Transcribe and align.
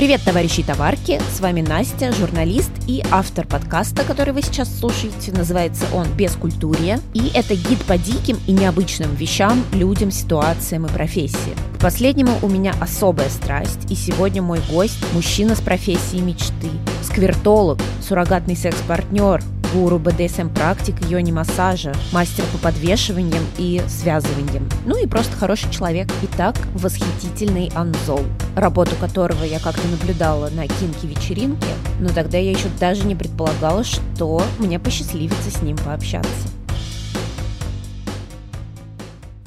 Привет, 0.00 0.22
товарищи 0.24 0.60
и 0.60 0.62
товарки! 0.62 1.20
С 1.30 1.40
вами 1.40 1.60
Настя, 1.60 2.10
журналист 2.10 2.70
и 2.88 3.04
автор 3.10 3.46
подкаста, 3.46 4.02
который 4.02 4.32
вы 4.32 4.40
сейчас 4.40 4.74
слушаете. 4.78 5.30
Называется 5.30 5.84
он 5.92 6.06
«Бескультурье». 6.16 7.00
И 7.12 7.30
это 7.34 7.54
гид 7.54 7.84
по 7.84 7.98
диким 7.98 8.38
и 8.46 8.52
необычным 8.52 9.14
вещам, 9.14 9.62
людям, 9.74 10.10
ситуациям 10.10 10.86
и 10.86 10.88
профессиям. 10.88 11.54
К 11.76 11.82
последнему 11.82 12.32
у 12.40 12.48
меня 12.48 12.72
особая 12.80 13.28
страсть, 13.28 13.90
и 13.90 13.94
сегодня 13.94 14.40
мой 14.40 14.60
гость– 14.70 15.04
мужчина 15.12 15.54
с 15.54 15.60
профессией 15.60 16.22
мечты, 16.22 16.70
сквертолог, 17.02 17.78
суррогатный 18.00 18.56
секс-партнер, 18.56 19.42
гуру 19.72 19.98
БДСМ-практик, 19.98 20.96
йони-массажа, 21.08 21.92
мастер 22.12 22.44
по 22.52 22.58
подвешиваниям 22.58 23.42
и 23.58 23.82
связываниям. 23.88 24.68
Ну 24.84 24.96
и 24.96 25.06
просто 25.06 25.36
хороший 25.36 25.70
человек. 25.70 26.08
Итак, 26.22 26.56
восхитительный 26.74 27.70
Анзол, 27.74 28.22
работу 28.56 28.96
которого 29.00 29.44
я 29.44 29.60
как-то 29.60 29.86
наблюдала 29.88 30.48
на 30.50 30.66
кинки-вечеринке, 30.66 31.68
но 32.00 32.08
тогда 32.08 32.38
я 32.38 32.50
еще 32.50 32.68
даже 32.78 33.06
не 33.06 33.14
предполагала, 33.14 33.84
что 33.84 34.42
мне 34.58 34.78
посчастливится 34.78 35.50
с 35.50 35.62
ним 35.62 35.76
пообщаться. 35.76 36.48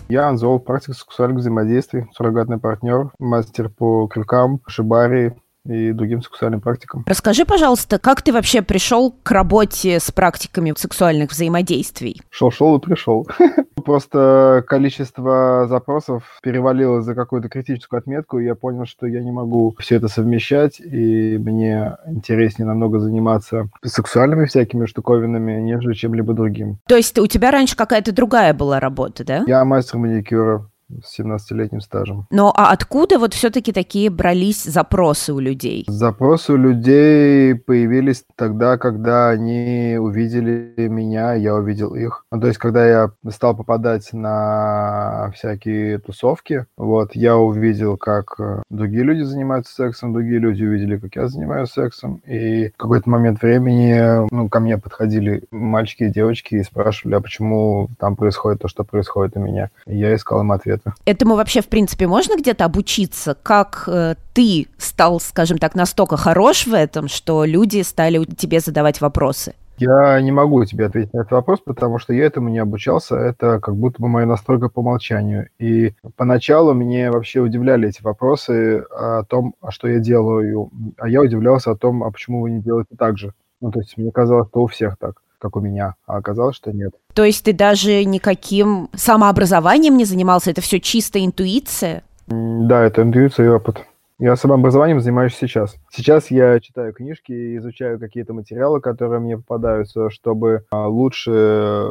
Я 0.10 0.28
Анзол, 0.28 0.60
практик 0.60 0.94
сексуальных 0.94 1.40
взаимодействий, 1.40 2.06
суррогатный 2.14 2.60
партнер, 2.60 3.12
мастер 3.20 3.70
по 3.70 4.08
крюкам, 4.08 4.60
шибари, 4.68 5.34
и 5.66 5.92
другим 5.94 6.22
сексуальным 6.22 6.62
практикам. 6.62 7.04
Расскажи, 7.08 7.46
пожалуйста, 7.46 8.00
как 8.00 8.22
ты 8.22 8.34
вообще 8.34 8.62
пришел 8.62 9.16
к 9.24 9.32
работе 9.32 10.00
с 10.00 10.12
практиками 10.12 10.74
сексуальных 10.76 11.32
взаимодействий? 11.32 12.22
Шел-шел 12.30 12.78
и 12.78 12.82
пришел. 12.82 13.28
Просто 13.86 14.64
количество 14.68 15.68
запросов 15.68 16.24
перевалило 16.42 17.02
за 17.02 17.16
какую-то 17.16 17.50
критическую 17.50 18.00
отметку, 18.00 18.40
и 18.40 18.46
я 18.46 18.56
понял, 18.56 18.86
что 18.86 19.08
я 19.08 19.22
не 19.22 19.32
могу 19.32 19.76
все 19.80 19.96
это 19.96 20.08
совмещать, 20.08 20.80
и 20.80 21.38
мне 21.38 21.98
интереснее 22.08 22.66
намного 22.66 23.00
заниматься 23.00 23.70
сексуальными 23.84 24.46
всякими 24.46 24.86
штуковинами, 24.86 25.60
нежели 25.62 25.94
чем-либо 25.94 26.34
другим. 26.34 26.80
То 26.88 26.96
есть 26.96 27.18
у 27.20 27.28
тебя 27.28 27.52
раньше 27.52 27.76
какая-то 27.76 28.14
другая 28.14 28.54
была 28.54 28.80
работа, 28.80 29.26
да? 29.26 29.44
Я 29.48 29.64
мастер 29.66 29.98
маникюра, 29.98 30.70
с 31.04 31.20
17-летним 31.20 31.82
стажем. 31.82 32.28
Но 32.30 32.54
а 32.56 32.72
откуда 32.72 33.20
вот 33.20 33.34
все-таки 33.34 33.72
такие 33.72 34.10
брались 34.10 34.64
запросы 34.64 35.34
у 35.34 35.40
людей? 35.40 35.86
Запросы 35.88 36.54
у 36.54 36.58
людей 36.58 37.56
появились 37.56 38.24
тогда, 38.36 38.78
когда 38.78 39.30
они 39.30 39.98
увидели 40.00 40.74
меня, 40.78 41.34
я 41.34 41.56
увидел 41.56 41.96
их. 41.96 42.26
Ну, 42.32 42.40
то 42.40 42.48
есть, 42.48 42.60
когда 42.60 42.88
я 42.88 43.12
стал 43.30 43.56
попадать 43.56 44.12
на 44.14 45.32
всякие 45.36 46.00
тусовки, 46.00 46.66
вот, 46.78 47.16
я 47.16 47.38
увидел, 47.38 47.98
как 47.98 48.36
э, 48.40 48.62
другие 48.70 49.04
люди 49.04 49.22
занимаются 49.22 49.74
сексом, 49.74 50.14
другие 50.14 50.40
люди 50.40 50.64
увидели, 50.64 50.98
как 50.98 51.16
я 51.16 51.28
занимаюсь 51.28 51.70
сексом, 51.70 52.22
и 52.26 52.70
в 52.70 52.78
какой-то 52.78 53.10
момент 53.10 53.42
времени, 53.42 54.28
ну, 54.32 54.50
ко 54.50 54.60
мне 54.60 54.78
подходили 54.78 55.44
мальчики 55.52 56.04
и 56.04 56.10
девочки 56.10 56.56
и 56.56 56.64
спрашивали, 56.64 57.16
а 57.16 57.22
почему 57.22 57.90
там 58.00 58.16
происходит 58.16 58.62
то, 58.62 58.68
что 58.68 58.84
происходит 58.84 59.38
у 59.38 59.40
меня. 59.40 59.70
И 59.86 59.98
я 59.98 60.16
искал 60.16 60.42
им 60.42 60.52
ответ 60.52 60.82
это. 60.84 60.96
Этому 61.06 61.36
вообще, 61.36 61.62
в 61.62 61.68
принципе, 61.68 62.08
можно 62.08 62.38
где-то 62.38 62.66
обучиться? 62.66 63.36
Как 63.42 63.84
э, 63.88 64.16
ты 64.34 64.68
стал, 64.78 65.20
скажем 65.20 65.58
так, 65.58 65.76
настолько 65.76 66.18
хорош 66.18 66.68
в 66.68 66.74
этом, 66.74 67.08
что 67.08 67.46
люди 67.46 67.82
стали 67.82 68.24
тебе 68.26 68.60
задавать 68.60 69.02
вопросы? 69.02 69.54
Я 69.78 70.22
не 70.22 70.32
могу 70.32 70.64
тебе 70.66 70.86
ответить 70.86 71.14
на 71.14 71.22
этот 71.22 71.32
вопрос, 71.32 71.60
потому 71.60 71.98
что 71.98 72.14
я 72.14 72.26
этому 72.26 72.50
не 72.50 72.60
обучался. 72.60 73.16
Это 73.16 73.60
как 73.60 73.76
будто 73.76 74.02
бы 74.02 74.08
моя 74.08 74.28
настройка 74.28 74.70
по 74.70 74.80
умолчанию. 74.82 75.50
И 75.58 75.94
поначалу 76.16 76.74
мне 76.74 77.10
вообще 77.10 77.40
удивляли 77.40 77.90
эти 77.90 78.02
вопросы 78.04 78.86
о 78.92 79.24
том, 79.24 79.56
а 79.62 79.72
что 79.72 79.88
я 79.88 80.00
делаю. 80.00 80.70
А 80.98 81.10
я 81.10 81.22
удивлялся 81.22 81.72
о 81.72 81.76
том, 81.76 82.04
а 82.04 82.12
почему 82.12 82.42
вы 82.42 82.52
не 82.52 82.62
делаете 82.62 82.96
так 82.98 83.18
же. 83.18 83.34
Ну, 83.62 83.72
то 83.72 83.80
есть 83.80 83.98
мне 83.98 84.12
казалось, 84.12 84.48
что 84.50 84.62
у 84.62 84.68
всех 84.68 84.98
так 84.98 85.23
как 85.44 85.58
у 85.58 85.60
меня, 85.60 85.96
а 86.08 86.16
оказалось, 86.16 86.56
что 86.56 86.72
нет. 86.72 86.94
То 87.14 87.26
есть 87.26 87.44
ты 87.44 87.52
даже 87.52 88.06
никаким 88.06 88.90
самообразованием 88.96 89.98
не 89.98 90.06
занимался, 90.06 90.52
это 90.52 90.62
все 90.62 90.80
чисто 90.80 91.24
интуиция? 91.24 92.04
Да, 92.28 92.82
это 92.82 93.02
интуиция 93.02 93.48
и 93.48 93.50
опыт. 93.50 93.86
Я 94.20 94.38
самообразованием 94.38 95.02
занимаюсь 95.02 95.36
сейчас. 95.36 95.76
Сейчас 95.92 96.32
я 96.32 96.62
читаю 96.62 96.94
книжки 96.94 97.58
изучаю 97.58 98.00
какие-то 98.00 98.34
материалы, 98.34 98.80
которые 98.80 99.20
мне 99.20 99.36
попадаются, 99.36 100.10
чтобы 100.10 100.64
а, 100.72 100.88
лучше 100.88 101.90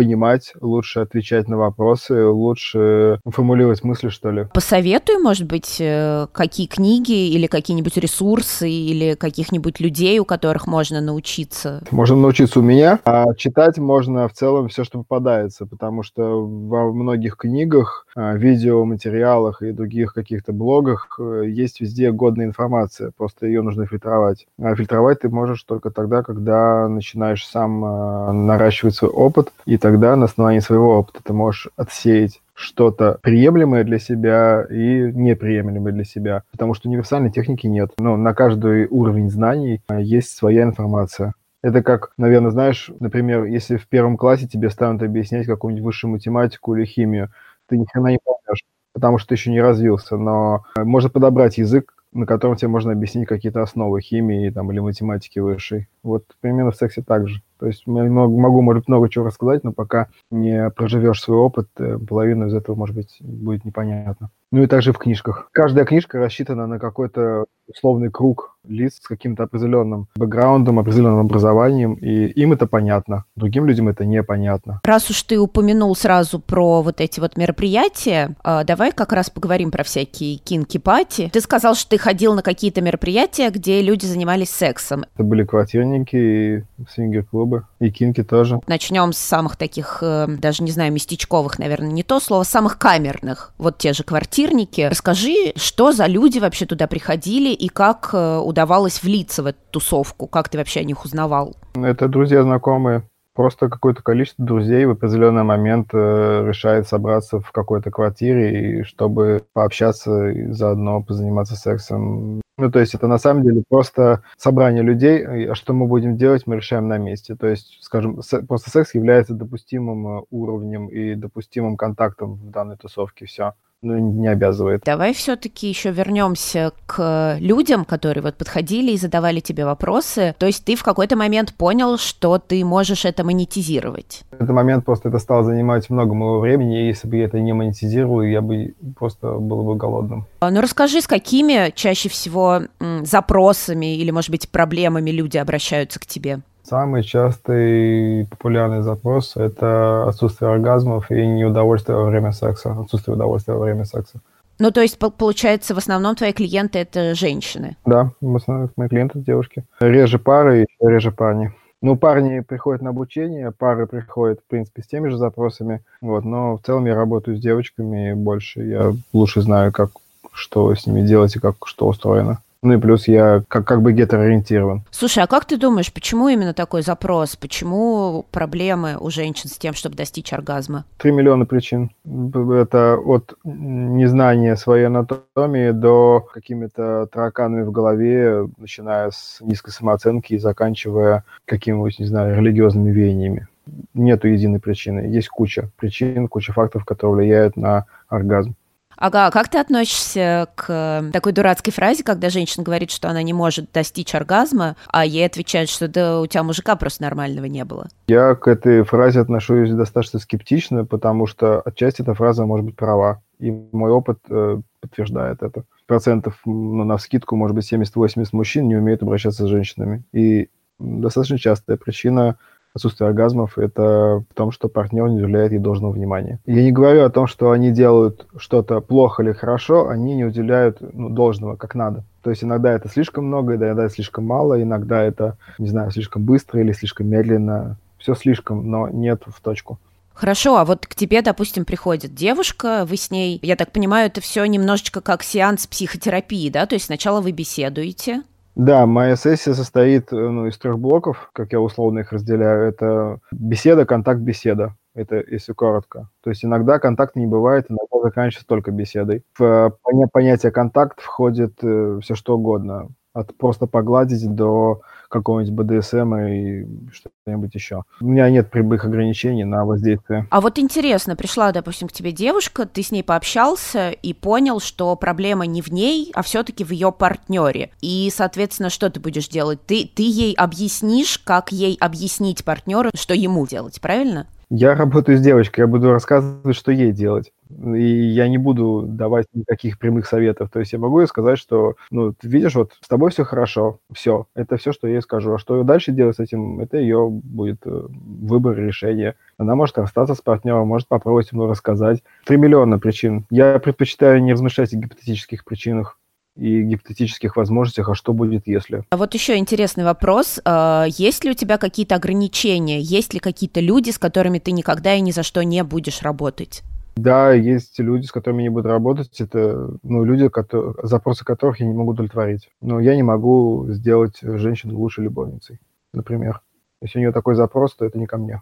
понимать, 0.00 0.54
лучше 0.62 1.00
отвечать 1.00 1.46
на 1.46 1.58
вопросы, 1.58 2.24
лучше 2.24 3.20
формулировать 3.26 3.84
мысли, 3.84 4.08
что 4.08 4.30
ли. 4.30 4.46
Посоветуй, 4.54 5.18
может 5.18 5.46
быть, 5.46 5.76
э, 5.78 6.26
какие 6.32 6.66
книги 6.66 7.28
или 7.28 7.46
какие-нибудь 7.46 7.98
ресурсы 7.98 8.70
или 8.70 9.14
каких-нибудь 9.14 9.78
людей, 9.78 10.18
у 10.18 10.24
которых 10.24 10.66
можно 10.66 11.02
научиться? 11.02 11.82
Можно 11.90 12.16
научиться 12.16 12.60
у 12.60 12.62
меня, 12.62 12.98
а 13.04 13.34
читать 13.34 13.76
можно 13.76 14.26
в 14.26 14.32
целом 14.32 14.68
все, 14.68 14.84
что 14.84 15.00
попадается, 15.00 15.66
потому 15.66 16.02
что 16.02 16.46
во 16.46 16.90
многих 16.90 17.36
книгах, 17.36 18.06
видеоматериалах 18.16 19.62
и 19.62 19.72
других 19.72 20.14
каких-то 20.14 20.52
блогах 20.52 21.16
э, 21.18 21.44
есть 21.46 21.80
везде 21.80 22.10
годная 22.10 22.46
информация, 22.46 23.12
просто 23.16 23.46
ее 23.46 23.62
нужно 23.62 23.86
фильтровать. 23.86 24.46
А 24.60 24.74
фильтровать 24.74 25.20
ты 25.20 25.28
можешь 25.28 25.62
только 25.62 25.90
тогда, 25.90 26.22
когда 26.22 26.88
начинаешь 26.88 27.46
сам 27.46 27.84
а, 27.84 28.32
наращивать 28.32 28.94
свой 28.94 29.10
опыт, 29.10 29.52
и 29.66 29.76
тогда 29.76 30.16
на 30.16 30.24
основании 30.24 30.60
своего 30.60 30.98
опыта 30.98 31.20
ты 31.22 31.32
можешь 31.32 31.68
отсеять 31.76 32.40
что-то 32.54 33.18
приемлемое 33.22 33.84
для 33.84 33.98
себя 33.98 34.66
и 34.68 35.10
неприемлемое 35.12 35.92
для 35.92 36.04
себя, 36.04 36.42
потому 36.52 36.74
что 36.74 36.88
универсальной 36.88 37.30
техники 37.30 37.66
нет. 37.66 37.92
Но 37.98 38.16
на 38.16 38.34
каждый 38.34 38.86
уровень 38.88 39.30
знаний 39.30 39.80
а, 39.88 40.00
есть 40.00 40.36
своя 40.36 40.64
информация. 40.64 41.34
Это 41.62 41.82
как, 41.82 42.12
наверное, 42.16 42.50
знаешь, 42.50 42.90
например, 43.00 43.44
если 43.44 43.76
в 43.76 43.86
первом 43.86 44.16
классе 44.16 44.46
тебе 44.46 44.70
станут 44.70 45.02
объяснять 45.02 45.46
какую-нибудь 45.46 45.84
высшую 45.84 46.12
математику 46.12 46.74
или 46.74 46.86
химию, 46.86 47.30
ты 47.70 47.78
ни 47.78 47.86
хрена 47.86 48.08
не 48.08 48.18
поймешь, 48.22 48.64
потому 48.92 49.18
что 49.18 49.28
ты 49.28 49.34
еще 49.36 49.50
не 49.50 49.62
развился, 49.62 50.16
но 50.16 50.64
а, 50.74 50.84
можно 50.84 51.08
подобрать 51.08 51.56
язык, 51.58 51.94
на 52.12 52.26
котором 52.26 52.56
тебе 52.56 52.68
можно 52.68 52.92
объяснить 52.92 53.28
какие-то 53.28 53.62
основы 53.62 54.00
химии 54.00 54.50
там, 54.50 54.70
или 54.72 54.80
математики 54.80 55.38
высшей. 55.38 55.88
Вот 56.02 56.24
примерно 56.40 56.72
в 56.72 56.76
сексе 56.76 57.02
так 57.02 57.28
же. 57.28 57.40
То 57.60 57.66
есть 57.66 57.84
я 57.86 57.92
могу, 57.92 58.62
может, 58.62 58.88
много 58.88 59.08
чего 59.08 59.26
рассказать, 59.26 59.62
но 59.62 59.72
пока 59.72 60.08
не 60.30 60.70
проживешь 60.70 61.22
свой 61.22 61.38
опыт, 61.38 61.68
э, 61.78 61.98
половину 61.98 62.48
из 62.48 62.54
этого, 62.54 62.74
может 62.74 62.96
быть, 62.96 63.18
будет 63.20 63.64
непонятно. 63.64 64.30
Ну 64.50 64.62
и 64.62 64.66
также 64.66 64.92
в 64.92 64.98
книжках. 64.98 65.48
Каждая 65.52 65.84
книжка 65.84 66.18
рассчитана 66.18 66.66
на 66.66 66.80
какой-то 66.80 67.44
условный 67.68 68.10
круг 68.10 68.49
лиц 68.68 68.96
с 69.00 69.06
каким-то 69.06 69.44
определенным 69.44 70.08
бэкграундом, 70.16 70.78
определенным 70.78 71.20
образованием, 71.20 71.94
и 71.94 72.26
им 72.26 72.52
это 72.52 72.66
понятно, 72.66 73.24
другим 73.36 73.66
людям 73.66 73.88
это 73.88 74.04
непонятно. 74.04 74.80
Раз 74.84 75.10
уж 75.10 75.22
ты 75.22 75.38
упомянул 75.38 75.94
сразу 75.96 76.38
про 76.38 76.82
вот 76.82 77.00
эти 77.00 77.20
вот 77.20 77.36
мероприятия, 77.36 78.36
а, 78.42 78.64
давай 78.64 78.92
как 78.92 79.12
раз 79.12 79.30
поговорим 79.30 79.70
про 79.70 79.84
всякие 79.84 80.36
кинки-пати. 80.36 81.30
Ты 81.32 81.40
сказал, 81.40 81.74
что 81.74 81.90
ты 81.90 81.98
ходил 81.98 82.34
на 82.34 82.42
какие-то 82.42 82.80
мероприятия, 82.80 83.50
где 83.50 83.82
люди 83.82 84.06
занимались 84.06 84.50
сексом. 84.50 85.04
Это 85.14 85.24
были 85.24 85.44
квартирники 85.44 86.16
и 86.16 86.64
свингер-клубы, 86.90 87.64
и 87.78 87.90
кинки 87.90 88.22
тоже. 88.22 88.60
Начнем 88.66 89.12
с 89.12 89.18
самых 89.18 89.56
таких, 89.56 89.98
э, 90.02 90.26
даже 90.28 90.62
не 90.62 90.70
знаю, 90.70 90.92
местечковых, 90.92 91.58
наверное, 91.58 91.90
не 91.90 92.02
то 92.02 92.20
слово, 92.20 92.42
самых 92.42 92.78
камерных. 92.78 93.52
Вот 93.58 93.78
те 93.78 93.92
же 93.92 94.04
квартирники. 94.04 94.82
Расскажи, 94.82 95.52
что 95.56 95.92
за 95.92 96.06
люди 96.06 96.38
вообще 96.38 96.66
туда 96.66 96.86
приходили 96.86 97.50
и 97.50 97.68
как 97.68 98.10
э, 98.12 98.38
удавалось 98.50 99.02
влиться 99.02 99.42
в 99.42 99.46
эту 99.46 99.58
тусовку? 99.70 100.26
Как 100.26 100.48
ты 100.48 100.58
вообще 100.58 100.80
о 100.80 100.84
них 100.84 101.04
узнавал? 101.04 101.56
Это 101.74 102.08
друзья, 102.08 102.42
знакомые. 102.42 103.02
Просто 103.34 103.68
какое-то 103.68 104.02
количество 104.02 104.44
друзей 104.44 104.84
в 104.84 104.90
определенный 104.90 105.44
момент 105.44 105.90
э, 105.92 106.44
решает 106.46 106.88
собраться 106.88 107.40
в 107.40 107.52
какой-то 107.52 107.90
квартире, 107.90 108.80
и 108.80 108.82
чтобы 108.82 109.44
пообщаться 109.52 110.28
и 110.28 110.50
заодно 110.50 111.00
позаниматься 111.00 111.54
сексом. 111.54 112.42
Ну, 112.58 112.70
то 112.70 112.80
есть 112.80 112.94
это 112.94 113.06
на 113.06 113.18
самом 113.18 113.44
деле 113.44 113.62
просто 113.66 114.22
собрание 114.36 114.82
людей, 114.82 115.48
а 115.48 115.54
что 115.54 115.72
мы 115.72 115.86
будем 115.86 116.16
делать, 116.16 116.46
мы 116.46 116.56
решаем 116.56 116.88
на 116.88 116.98
месте. 116.98 117.36
То 117.36 117.46
есть, 117.46 117.78
скажем, 117.80 118.20
просто 118.46 118.68
секс 118.68 118.94
является 118.94 119.32
допустимым 119.32 120.18
э, 120.18 120.22
уровнем 120.30 120.88
и 120.88 121.14
допустимым 121.14 121.76
контактом 121.76 122.34
в 122.34 122.50
данной 122.50 122.76
тусовке, 122.76 123.26
все 123.26 123.54
ну, 123.82 123.96
не 123.96 124.28
обязывает. 124.28 124.82
Давай 124.84 125.14
все-таки 125.14 125.68
еще 125.68 125.90
вернемся 125.90 126.72
к 126.86 127.36
людям, 127.40 127.84
которые 127.84 128.22
вот 128.22 128.36
подходили 128.36 128.92
и 128.92 128.96
задавали 128.96 129.40
тебе 129.40 129.64
вопросы. 129.64 130.34
То 130.38 130.46
есть 130.46 130.64
ты 130.64 130.76
в 130.76 130.82
какой-то 130.82 131.16
момент 131.16 131.54
понял, 131.54 131.96
что 131.96 132.38
ты 132.38 132.64
можешь 132.64 133.04
это 133.04 133.24
монетизировать? 133.24 134.22
В 134.30 134.34
этот 134.34 134.50
момент 134.50 134.84
просто 134.84 135.08
это 135.08 135.18
стало 135.18 135.44
занимать 135.44 135.88
много 135.88 136.14
моего 136.14 136.40
времени, 136.40 136.82
и 136.82 136.86
если 136.88 137.08
бы 137.08 137.16
я 137.16 137.24
это 137.24 137.40
не 137.40 137.52
монетизировал, 137.52 138.22
я 138.22 138.42
бы 138.42 138.74
просто 138.98 139.32
был 139.32 139.62
бы 139.62 139.76
голодным. 139.76 140.26
А, 140.40 140.50
ну 140.50 140.60
расскажи, 140.60 141.00
с 141.00 141.06
какими 141.06 141.72
чаще 141.74 142.08
всего 142.08 142.62
запросами 143.02 143.96
или, 143.96 144.10
может 144.10 144.30
быть, 144.30 144.50
проблемами 144.50 145.10
люди 145.10 145.38
обращаются 145.38 145.98
к 145.98 146.06
тебе? 146.06 146.40
Самый 146.70 147.02
частый 147.02 148.28
популярный 148.30 148.82
запрос– 148.82 149.34
это 149.36 150.08
отсутствие 150.08 150.52
оргазмов 150.52 151.10
и 151.10 151.26
неудовольствие 151.26 151.98
во 151.98 152.04
время 152.04 152.30
секса, 152.30 152.70
отсутствие 152.80 153.16
удовольствия 153.16 153.54
во 153.54 153.64
время 153.64 153.84
секса. 153.84 154.20
Ну, 154.60 154.70
то 154.70 154.80
есть, 154.80 154.96
получается, 154.96 155.74
в 155.74 155.78
основном 155.78 156.14
твои 156.14 156.32
клиенты– 156.32 156.78
это 156.80 157.16
женщины? 157.16 157.76
Да, 157.84 158.12
в 158.20 158.36
основном 158.36 158.70
мои 158.76 158.88
клиенты– 158.88 159.18
девушки. 159.20 159.64
Реже 159.80 160.20
пары, 160.20 160.58
еще 160.58 160.92
реже 160.92 161.10
парни. 161.10 161.52
Ну, 161.82 161.96
парни 161.96 162.38
приходят 162.38 162.82
на 162.82 162.90
обучение, 162.90 163.50
пары 163.50 163.88
приходят, 163.88 164.38
в 164.38 164.48
принципе, 164.48 164.82
с 164.84 164.86
теми 164.86 165.08
же 165.08 165.16
запросами. 165.16 165.82
Вот, 166.00 166.24
но 166.24 166.56
в 166.56 166.62
целом 166.64 166.86
я 166.86 166.94
работаю 166.94 167.36
с 167.36 167.40
девочками 167.40 168.12
больше. 168.12 168.62
Я 168.62 168.92
лучше 169.12 169.40
знаю, 169.40 169.72
как 169.72 169.90
что 170.30 170.72
с 170.72 170.86
ними 170.86 171.00
делать 171.00 171.34
и 171.34 171.40
как 171.40 171.56
что 171.64 171.88
устроено. 171.88 172.38
Ну 172.62 172.74
и 172.74 172.78
плюс 172.78 173.08
я 173.08 173.42
как, 173.48 173.66
как 173.66 173.80
бы 173.80 173.94
гетероориентирован. 173.94 174.82
Слушай, 174.90 175.24
а 175.24 175.26
как 175.26 175.46
ты 175.46 175.56
думаешь, 175.56 175.90
почему 175.90 176.28
именно 176.28 176.52
такой 176.52 176.82
запрос? 176.82 177.34
Почему 177.34 178.26
проблемы 178.30 178.98
у 179.00 179.08
женщин 179.08 179.48
с 179.48 179.56
тем, 179.56 179.72
чтобы 179.72 179.96
достичь 179.96 180.30
оргазма? 180.34 180.84
Три 180.98 181.10
миллиона 181.10 181.46
причин. 181.46 181.90
Это 182.04 182.98
от 182.98 183.34
незнания 183.44 184.56
своей 184.56 184.84
анатомии 184.84 185.70
до 185.70 186.20
какими-то 186.34 187.08
тараканами 187.10 187.62
в 187.62 187.70
голове, 187.70 188.46
начиная 188.58 189.10
с 189.10 189.38
низкой 189.40 189.70
самооценки 189.70 190.34
и 190.34 190.38
заканчивая 190.38 191.24
какими-нибудь, 191.46 191.98
не 191.98 192.04
знаю, 192.04 192.36
религиозными 192.36 192.90
веяниями. 192.90 193.48
Нету 193.94 194.28
единой 194.28 194.60
причины. 194.60 195.00
Есть 195.06 195.28
куча 195.28 195.70
причин, 195.78 196.28
куча 196.28 196.52
факторов, 196.52 196.84
которые 196.84 197.24
влияют 197.24 197.56
на 197.56 197.86
оргазм. 198.08 198.54
Ага, 199.00 199.28
а 199.28 199.30
как 199.30 199.48
ты 199.48 199.58
относишься 199.58 200.48
к 200.54 201.10
такой 201.10 201.32
дурацкой 201.32 201.72
фразе, 201.72 202.04
когда 202.04 202.28
женщина 202.28 202.62
говорит, 202.62 202.90
что 202.90 203.08
она 203.08 203.22
не 203.22 203.32
может 203.32 203.72
достичь 203.72 204.14
оргазма, 204.14 204.76
а 204.88 205.06
ей 205.06 205.24
отвечают, 205.24 205.70
что 205.70 205.88
да 205.88 206.20
у 206.20 206.26
тебя 206.26 206.42
мужика 206.42 206.76
просто 206.76 207.02
нормального 207.02 207.46
не 207.46 207.64
было? 207.64 207.88
Я 208.08 208.34
к 208.34 208.46
этой 208.46 208.82
фразе 208.84 209.20
отношусь 209.20 209.70
достаточно 209.70 210.18
скептично, 210.18 210.84
потому 210.84 211.26
что 211.26 211.62
отчасти 211.62 212.02
эта 212.02 212.12
фраза 212.12 212.44
может 212.44 212.66
быть 212.66 212.76
права. 212.76 213.22
И 213.38 213.50
мой 213.50 213.90
опыт 213.90 214.18
э, 214.28 214.60
подтверждает 214.82 215.42
это. 215.42 215.64
Процентов, 215.86 216.38
ну, 216.44 216.84
на 216.84 216.98
скидку, 216.98 217.36
может 217.36 217.56
быть, 217.56 217.72
70-80 217.72 218.28
мужчин 218.32 218.68
не 218.68 218.76
умеют 218.76 219.02
обращаться 219.02 219.46
с 219.46 219.48
женщинами. 219.48 220.04
И 220.12 220.50
достаточно 220.78 221.38
частая 221.38 221.78
причина 221.78 222.36
отсутствие 222.74 223.08
оргазмов– 223.08 223.52
это 223.58 224.24
в 224.28 224.34
том, 224.34 224.50
что 224.50 224.68
партнер 224.68 225.08
не 225.08 225.22
уделяет 225.22 225.52
ей 225.52 225.58
должного 225.58 225.92
внимания. 225.92 226.38
Я 226.46 226.62
не 226.62 226.72
говорю 226.72 227.04
о 227.04 227.10
том, 227.10 227.26
что 227.26 227.50
они 227.50 227.70
делают 227.70 228.26
что-то 228.36 228.80
плохо 228.80 229.22
или 229.22 229.32
хорошо, 229.32 229.88
они 229.88 230.14
не 230.14 230.24
уделяют 230.24 230.78
ну, 230.80 231.08
должного, 231.08 231.56
как 231.56 231.74
надо. 231.74 232.04
То 232.22 232.30
есть 232.30 232.44
иногда 232.44 232.72
это 232.72 232.88
слишком 232.88 233.26
много, 233.26 233.56
иногда 233.56 233.84
это 233.84 233.94
слишком 233.94 234.26
мало, 234.26 234.62
иногда 234.62 235.02
это, 235.02 235.36
не 235.58 235.68
знаю, 235.68 235.90
слишком 235.90 236.24
быстро 236.24 236.60
или 236.60 236.72
слишком 236.72 237.08
медленно. 237.08 237.76
Все 237.98 238.14
слишком, 238.14 238.70
но 238.70 238.88
нет 238.88 239.22
в 239.26 239.40
точку. 239.40 239.78
Хорошо, 240.14 240.56
а 240.56 240.64
вот 240.64 240.86
к 240.86 240.94
тебе, 240.94 241.22
допустим, 241.22 241.64
приходит 241.64 242.14
девушка, 242.14 242.84
вы 242.86 242.96
с 242.96 243.10
ней, 243.10 243.38
я 243.42 243.56
так 243.56 243.72
понимаю, 243.72 244.06
это 244.06 244.20
все 244.20 244.44
немножечко 244.44 245.00
как 245.00 245.22
сеанс 245.22 245.66
психотерапии, 245.66 246.50
да? 246.50 246.66
То 246.66 246.74
есть 246.74 246.86
сначала 246.86 247.22
вы 247.22 247.32
беседуете, 247.32 248.22
да, 248.56 248.86
моя 248.86 249.16
сессия 249.16 249.54
состоит 249.54 250.10
ну, 250.12 250.46
из 250.46 250.58
трех 250.58 250.78
блоков, 250.78 251.30
как 251.32 251.52
я 251.52 251.60
условно 251.60 252.00
их 252.00 252.12
разделяю. 252.12 252.68
Это 252.68 253.20
беседа, 253.32 253.86
контакт, 253.86 254.20
беседа. 254.20 254.74
Это 254.94 255.22
если 255.26 255.52
коротко. 255.52 256.08
То 256.22 256.30
есть 256.30 256.44
иногда 256.44 256.78
контакта 256.78 257.18
не 257.20 257.26
бывает, 257.26 257.66
иногда 257.68 258.00
заканчивается 258.02 258.46
только 258.46 258.72
беседой. 258.72 259.22
В 259.38 259.76
понятие 260.12 260.50
контакт 260.50 261.00
входит 261.00 261.62
э, 261.62 262.00
все 262.02 262.14
что 262.14 262.36
угодно. 262.36 262.88
От 263.12 263.36
просто 263.36 263.66
погладить 263.66 264.28
до 264.34 264.82
какого-нибудь 265.10 265.52
БДСМ 265.52 266.14
и 266.14 266.66
что-нибудь 266.92 267.54
еще. 267.54 267.82
У 268.00 268.06
меня 268.06 268.30
нет 268.30 268.50
прямых 268.50 268.84
ограничений 268.84 269.44
на 269.44 269.64
воздействие. 269.64 270.26
А 270.30 270.40
вот 270.40 270.58
интересно, 270.58 271.16
пришла, 271.16 271.52
допустим, 271.52 271.88
к 271.88 271.92
тебе 271.92 272.12
девушка, 272.12 272.64
ты 272.64 272.82
с 272.82 272.90
ней 272.90 273.02
пообщался 273.02 273.90
и 273.90 274.14
понял, 274.14 274.60
что 274.60 274.96
проблема 274.96 275.46
не 275.46 275.60
в 275.60 275.72
ней, 275.72 276.10
а 276.14 276.22
все-таки 276.22 276.64
в 276.64 276.70
ее 276.70 276.92
партнере. 276.92 277.70
И, 277.80 278.10
соответственно, 278.14 278.70
что 278.70 278.88
ты 278.88 279.00
будешь 279.00 279.28
делать? 279.28 279.58
Ты, 279.66 279.88
ты 279.92 280.02
ей 280.02 280.34
объяснишь, 280.34 281.18
как 281.18 281.52
ей 281.52 281.76
объяснить 281.80 282.44
партнеру, 282.44 282.90
что 282.94 283.14
ему 283.14 283.46
делать, 283.46 283.80
правильно? 283.80 284.26
Я 284.52 284.74
работаю 284.74 285.16
с 285.16 285.20
девочкой, 285.20 285.62
я 285.62 285.68
буду 285.68 285.92
рассказывать, 285.92 286.56
что 286.56 286.72
ей 286.72 286.90
делать. 286.90 287.32
И 287.48 287.82
я 287.82 288.26
не 288.26 288.36
буду 288.36 288.82
давать 288.84 289.26
никаких 289.32 289.78
прямых 289.78 290.06
советов. 290.06 290.50
То 290.50 290.58
есть 290.58 290.72
я 290.72 290.80
могу 290.80 291.00
ей 291.00 291.06
сказать, 291.06 291.38
что, 291.38 291.76
ну, 291.92 292.12
ты 292.12 292.26
видишь, 292.26 292.56
вот 292.56 292.72
с 292.80 292.88
тобой 292.88 293.12
все 293.12 293.24
хорошо, 293.24 293.78
все. 293.92 294.26
Это 294.34 294.56
все, 294.56 294.72
что 294.72 294.88
я 294.88 294.94
ей 294.94 295.02
скажу. 295.02 295.34
А 295.34 295.38
что 295.38 295.62
дальше 295.62 295.92
делать 295.92 296.16
с 296.16 296.20
этим, 296.20 296.58
это 296.58 296.78
ее 296.78 297.08
будет 297.08 297.60
э, 297.64 297.86
выбор, 297.90 298.56
решение. 298.56 299.14
Она 299.38 299.54
может 299.54 299.78
расстаться 299.78 300.16
с 300.16 300.20
партнером, 300.20 300.66
может 300.66 300.88
попробовать 300.88 301.30
ему 301.30 301.46
рассказать. 301.46 302.02
Три 302.26 302.36
миллиона 302.36 302.80
причин. 302.80 303.26
Я 303.30 303.60
предпочитаю 303.60 304.20
не 304.20 304.32
размышлять 304.32 304.72
о 304.74 304.76
гипотетических 304.76 305.44
причинах 305.44 305.96
и 306.36 306.62
гипотетических 306.62 307.36
возможностях, 307.36 307.88
а 307.88 307.94
что 307.94 308.12
будет, 308.12 308.46
если. 308.46 308.84
А 308.90 308.96
вот 308.96 309.14
еще 309.14 309.36
интересный 309.36 309.84
вопрос. 309.84 310.40
А, 310.44 310.86
есть 310.88 311.24
ли 311.24 311.30
у 311.30 311.34
тебя 311.34 311.58
какие-то 311.58 311.96
ограничения? 311.96 312.80
Есть 312.80 313.14
ли 313.14 313.20
какие-то 313.20 313.60
люди, 313.60 313.90
с 313.90 313.98
которыми 313.98 314.38
ты 314.38 314.52
никогда 314.52 314.94
и 314.94 315.00
ни 315.00 315.10
за 315.10 315.22
что 315.22 315.42
не 315.42 315.62
будешь 315.64 316.02
работать? 316.02 316.62
Да, 316.96 317.32
есть 317.32 317.78
люди, 317.78 318.06
с 318.06 318.12
которыми 318.12 318.42
не 318.42 318.48
буду 318.48 318.68
работать. 318.68 319.20
Это 319.20 319.70
ну, 319.82 320.04
люди, 320.04 320.28
которые, 320.28 320.74
запросы 320.82 321.24
которых 321.24 321.60
я 321.60 321.66
не 321.66 321.74
могу 321.74 321.92
удовлетворить. 321.92 322.50
Но 322.60 322.80
я 322.80 322.94
не 322.94 323.02
могу 323.02 323.66
сделать 323.68 324.18
женщину 324.20 324.78
лучшей 324.78 325.04
любовницей, 325.04 325.60
например. 325.92 326.40
Если 326.82 326.98
у 326.98 327.00
нее 327.00 327.12
такой 327.12 327.34
запрос, 327.34 327.74
то 327.74 327.84
это 327.84 327.98
не 327.98 328.06
ко 328.06 328.16
мне. 328.16 328.40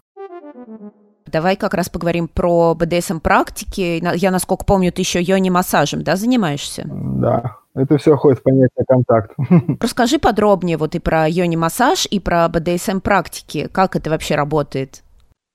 Давай 1.25 1.55
как 1.55 1.73
раз 1.73 1.89
поговорим 1.89 2.27
про 2.27 2.73
БДСМ-практики. 2.73 4.01
Я, 4.15 4.31
насколько 4.31 4.65
помню, 4.65 4.91
ты 4.91 5.01
еще 5.01 5.21
йони-массажем, 5.21 6.03
да, 6.03 6.15
занимаешься? 6.15 6.87
Да, 6.89 7.57
это 7.79 7.97
все 7.97 8.15
входит 8.15 8.39
в 8.39 8.43
понятие 8.43 8.85
контакт. 8.87 9.35
Расскажи 9.81 10.19
подробнее 10.19 10.77
вот 10.77 10.95
и 10.95 10.99
про 10.99 11.27
йони-массаж, 11.27 12.07
и 12.09 12.19
про 12.19 12.47
БДСМ-практики. 12.49 13.69
Как 13.71 13.95
это 13.95 14.09
вообще 14.09 14.35
работает? 14.35 15.03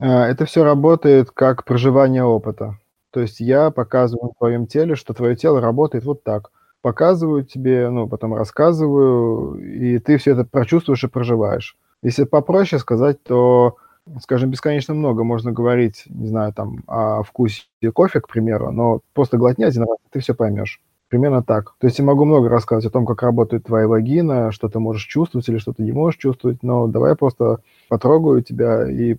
А, 0.00 0.26
это 0.26 0.46
все 0.46 0.64
работает 0.64 1.30
как 1.30 1.64
проживание 1.64 2.24
опыта. 2.24 2.78
То 3.10 3.20
есть 3.20 3.40
я 3.40 3.70
показываю 3.70 4.32
в 4.32 4.38
твоем 4.38 4.66
теле, 4.66 4.96
что 4.96 5.14
твое 5.14 5.36
тело 5.36 5.60
работает 5.60 6.04
вот 6.04 6.24
так. 6.24 6.50
Показываю 6.82 7.44
тебе, 7.44 7.88
ну, 7.88 8.08
потом 8.08 8.34
рассказываю, 8.34 9.56
и 9.58 9.98
ты 9.98 10.18
все 10.18 10.32
это 10.32 10.44
прочувствуешь 10.44 11.04
и 11.04 11.08
проживаешь. 11.08 11.76
Если 12.02 12.24
попроще 12.24 12.80
сказать, 12.80 13.22
то 13.22 13.76
скажем, 14.20 14.50
бесконечно 14.50 14.94
много 14.94 15.24
можно 15.24 15.52
говорить, 15.52 16.04
не 16.06 16.28
знаю, 16.28 16.52
там, 16.52 16.82
о 16.86 17.22
вкусе 17.22 17.64
кофе, 17.92 18.20
к 18.20 18.28
примеру, 18.28 18.70
но 18.70 19.00
просто 19.14 19.38
глотни 19.38 19.64
один 19.64 19.82
раз, 19.82 19.96
ты 20.10 20.20
все 20.20 20.34
поймешь. 20.34 20.80
Примерно 21.14 21.44
так. 21.44 21.76
То 21.78 21.86
есть 21.86 22.00
я 22.00 22.04
могу 22.04 22.24
много 22.24 22.48
рассказывать 22.48 22.86
о 22.86 22.90
том, 22.90 23.06
как 23.06 23.22
работает 23.22 23.66
твоя 23.66 23.86
вагина, 23.86 24.50
что 24.50 24.68
ты 24.68 24.80
можешь 24.80 25.04
чувствовать 25.04 25.48
или 25.48 25.58
что 25.58 25.72
ты 25.72 25.84
не 25.84 25.92
можешь 25.92 26.18
чувствовать, 26.18 26.64
но 26.64 26.88
давай 26.88 27.10
я 27.10 27.14
просто 27.14 27.60
потрогаю 27.88 28.42
тебя, 28.42 28.90
и 28.90 29.18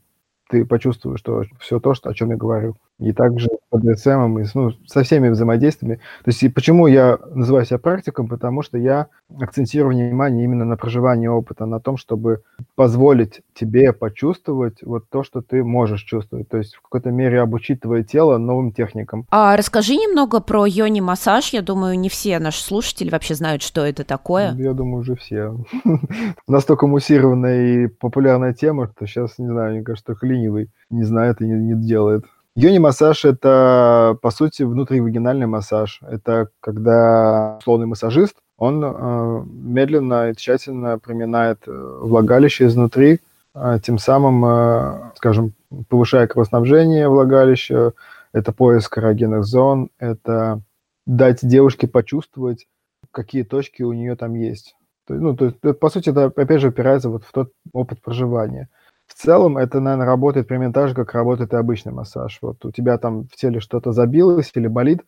ты 0.50 0.66
почувствуешь, 0.66 1.22
что 1.22 1.44
все 1.62 1.80
то, 1.80 1.94
что, 1.94 2.10
о 2.10 2.14
чем 2.14 2.32
я 2.32 2.36
говорю 2.36 2.76
и 3.00 3.12
также 3.12 3.50
с 3.72 3.76
BDSM, 3.76 4.42
и 4.42 4.46
ну, 4.54 4.72
со 4.86 5.04
всеми 5.04 5.30
взаимодействиями. 5.30 5.98
То 6.24 6.30
есть 6.30 6.44
и 6.44 6.50
почему 6.50 6.88
я 6.88 7.20
называю 7.34 7.66
себя 7.66 7.78
практиком? 7.78 8.28
Потому 8.28 8.62
что 8.62 8.78
я 8.78 9.08
акцентирую 9.38 9.94
внимание 9.94 10.46
именно 10.46 10.66
на 10.66 10.78
проживании 10.78 11.28
опыта, 11.28 11.66
на 11.66 11.80
том, 11.80 11.98
чтобы 11.98 12.44
позволить 12.76 13.42
тебе 13.54 13.92
почувствовать 13.92 14.82
вот 14.82 15.10
то, 15.10 15.24
что 15.24 15.42
ты 15.42 15.64
можешь 15.64 16.04
чувствовать. 16.04 16.48
То 16.48 16.58
есть 16.58 16.76
в 16.76 16.82
какой-то 16.84 17.12
мере 17.12 17.42
обучить 17.42 17.82
твое 17.82 18.04
тело 18.04 18.38
новым 18.38 18.72
техникам. 18.72 19.26
А 19.30 19.58
расскажи 19.58 19.96
немного 19.96 20.40
про 20.40 20.66
йони-массаж. 20.66 21.50
Я 21.50 21.62
думаю, 21.62 22.00
не 22.00 22.08
все 22.08 22.40
наши 22.40 22.64
слушатели 22.64 23.10
вообще 23.10 23.36
знают, 23.36 23.62
что 23.62 23.86
это 23.86 24.06
такое. 24.06 24.54
Я 24.54 24.74
думаю, 24.74 25.02
уже 25.02 25.16
все. 25.16 25.58
Настолько 26.48 26.88
муссированная 26.88 27.86
и 27.86 27.88
популярная 27.88 28.54
тема, 28.54 28.90
что 28.96 29.06
сейчас, 29.06 29.38
не 29.38 29.48
знаю, 29.48 29.74
мне 29.74 29.84
кажется, 29.84 30.06
только 30.06 30.28
ленивый 30.28 30.70
не 30.90 31.04
знает 31.04 31.42
и 31.42 31.48
не 31.48 31.76
делает. 31.76 32.24
Йони-массаж– 32.58 33.26
это, 33.26 34.18
по 34.22 34.32
сути, 34.32 34.64
внутривагинальный 34.64 35.46
массаж. 35.46 36.00
Это 36.02 36.48
когда 36.62 37.58
условный 37.60 37.86
массажист, 37.86 38.38
он 38.58 38.82
э, 38.82 39.44
медленно 39.46 40.30
и 40.30 40.36
тщательно 40.36 40.98
проминает 40.98 41.68
э, 41.68 41.72
влагалище 42.02 42.68
изнутри, 42.68 43.20
э, 43.54 43.80
тем 43.84 43.98
самым, 43.98 44.46
э, 44.46 45.12
скажем, 45.18 45.52
повышая 45.90 46.28
кровоснабжение 46.28 47.10
влагалища. 47.10 47.92
Это 48.32 48.54
поиск 48.54 48.98
эрогенных 48.98 49.44
зон, 49.44 49.90
это 50.00 50.62
дать 51.06 51.46
девушке 51.46 51.88
почувствовать, 51.88 52.68
какие 53.12 53.44
точки 53.44 53.84
у 53.84 53.92
нее 53.92 54.16
там 54.16 54.34
есть. 54.34 54.78
Ну, 55.10 55.36
то 55.36 55.46
есть, 55.46 55.80
по 55.80 55.90
сути, 55.90 56.10
это, 56.10 56.26
опять 56.26 56.62
же, 56.62 56.70
опирается 56.70 57.10
вот 57.10 57.26
в 57.26 57.34
тот 57.34 57.52
опыт 57.74 58.02
проживания– 58.02 58.70
в 59.08 59.14
целом 59.14 59.58
это, 59.58 59.80
наверное, 59.80 60.06
работает 60.06 60.48
примерно 60.48 60.74
так 60.74 60.90
же, 60.90 60.96
как 60.96 61.14
работает 61.14 61.54
и 61.54 61.58
обычный 61.58 61.92
массаж. 61.92 62.40
Вот 62.42 62.64
у 62.66 62.72
тебя 62.72 62.98
там 62.98 63.28
в 63.28 63.36
теле 63.36 63.60
что-то 63.60 63.92
забилось 63.92 64.52
или 64.56 64.68
болит, 64.68 65.02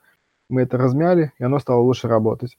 мы 0.49 0.61
это 0.61 0.77
размяли, 0.77 1.33
и 1.39 1.43
оно 1.43 1.59
стало 1.59 1.81
лучше 1.81 2.07
работать. 2.07 2.57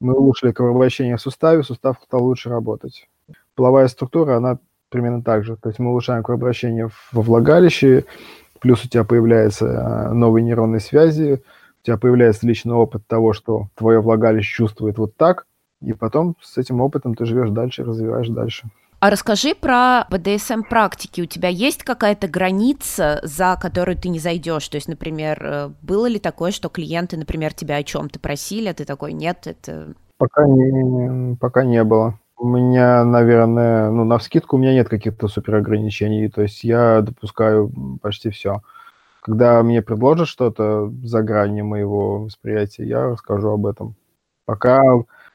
Мы 0.00 0.14
улучшили 0.14 0.52
кровообращение 0.52 1.16
в 1.16 1.20
суставе, 1.20 1.62
сустав 1.62 1.98
стал 2.02 2.24
лучше 2.24 2.50
работать. 2.50 3.08
Половая 3.54 3.88
структура, 3.88 4.36
она 4.36 4.58
примерно 4.90 5.22
так 5.22 5.44
же. 5.44 5.56
То 5.56 5.68
есть 5.68 5.78
мы 5.78 5.90
улучшаем 5.90 6.22
кровообращение 6.22 6.88
во 7.12 7.22
влагалище, 7.22 8.04
плюс 8.60 8.84
у 8.84 8.88
тебя 8.88 9.04
появляются 9.04 9.66
а, 9.66 10.12
новые 10.12 10.44
нейронные 10.44 10.80
связи, 10.80 11.42
у 11.82 11.84
тебя 11.84 11.96
появляется 11.96 12.46
личный 12.46 12.74
опыт 12.74 13.06
того, 13.06 13.32
что 13.32 13.68
твое 13.74 14.00
влагалище 14.00 14.54
чувствует 14.54 14.98
вот 14.98 15.16
так, 15.16 15.46
и 15.80 15.92
потом 15.92 16.36
с 16.40 16.58
этим 16.58 16.80
опытом 16.80 17.14
ты 17.14 17.26
живешь 17.26 17.50
дальше, 17.50 17.84
развиваешь 17.84 18.28
дальше. 18.28 18.68
А 19.00 19.10
расскажи 19.10 19.54
про 19.54 20.06
БДСМ 20.10 20.62
практики. 20.62 21.20
У 21.20 21.26
тебя 21.26 21.48
есть 21.48 21.82
какая-то 21.82 22.26
граница, 22.26 23.20
за 23.22 23.58
которую 23.60 23.98
ты 23.98 24.08
не 24.08 24.18
зайдешь? 24.18 24.68
То 24.68 24.76
есть, 24.76 24.88
например, 24.88 25.38
э, 25.44 25.70
было 25.82 26.06
ли 26.06 26.18
такое, 26.18 26.52
что 26.52 26.68
клиенты, 26.68 27.16
например, 27.16 27.52
тебя 27.52 27.76
о 27.76 27.82
чем-то 27.82 28.18
просили, 28.18 28.68
а 28.68 28.74
ты 28.74 28.84
такой, 28.84 29.12
нет, 29.12 29.46
это... 29.46 29.94
Пока 30.16 30.46
не, 30.46 31.36
пока 31.36 31.64
не 31.64 31.84
было. 31.84 32.18
У 32.36 32.48
меня, 32.48 33.04
наверное, 33.04 33.90
ну, 33.90 34.04
на 34.04 34.18
вскидку 34.18 34.56
у 34.56 34.58
меня 34.58 34.72
нет 34.72 34.88
каких-то 34.88 35.28
супер 35.28 35.56
ограничений, 35.56 36.28
то 36.28 36.42
есть 36.42 36.64
я 36.64 37.00
допускаю 37.02 37.70
почти 38.00 38.30
все. 38.30 38.62
Когда 39.20 39.62
мне 39.62 39.82
предложат 39.82 40.28
что-то 40.28 40.92
за 41.02 41.22
гранью 41.22 41.64
моего 41.64 42.24
восприятия, 42.24 42.84
я 42.84 43.06
расскажу 43.06 43.50
об 43.50 43.66
этом. 43.66 43.94
Пока 44.44 44.82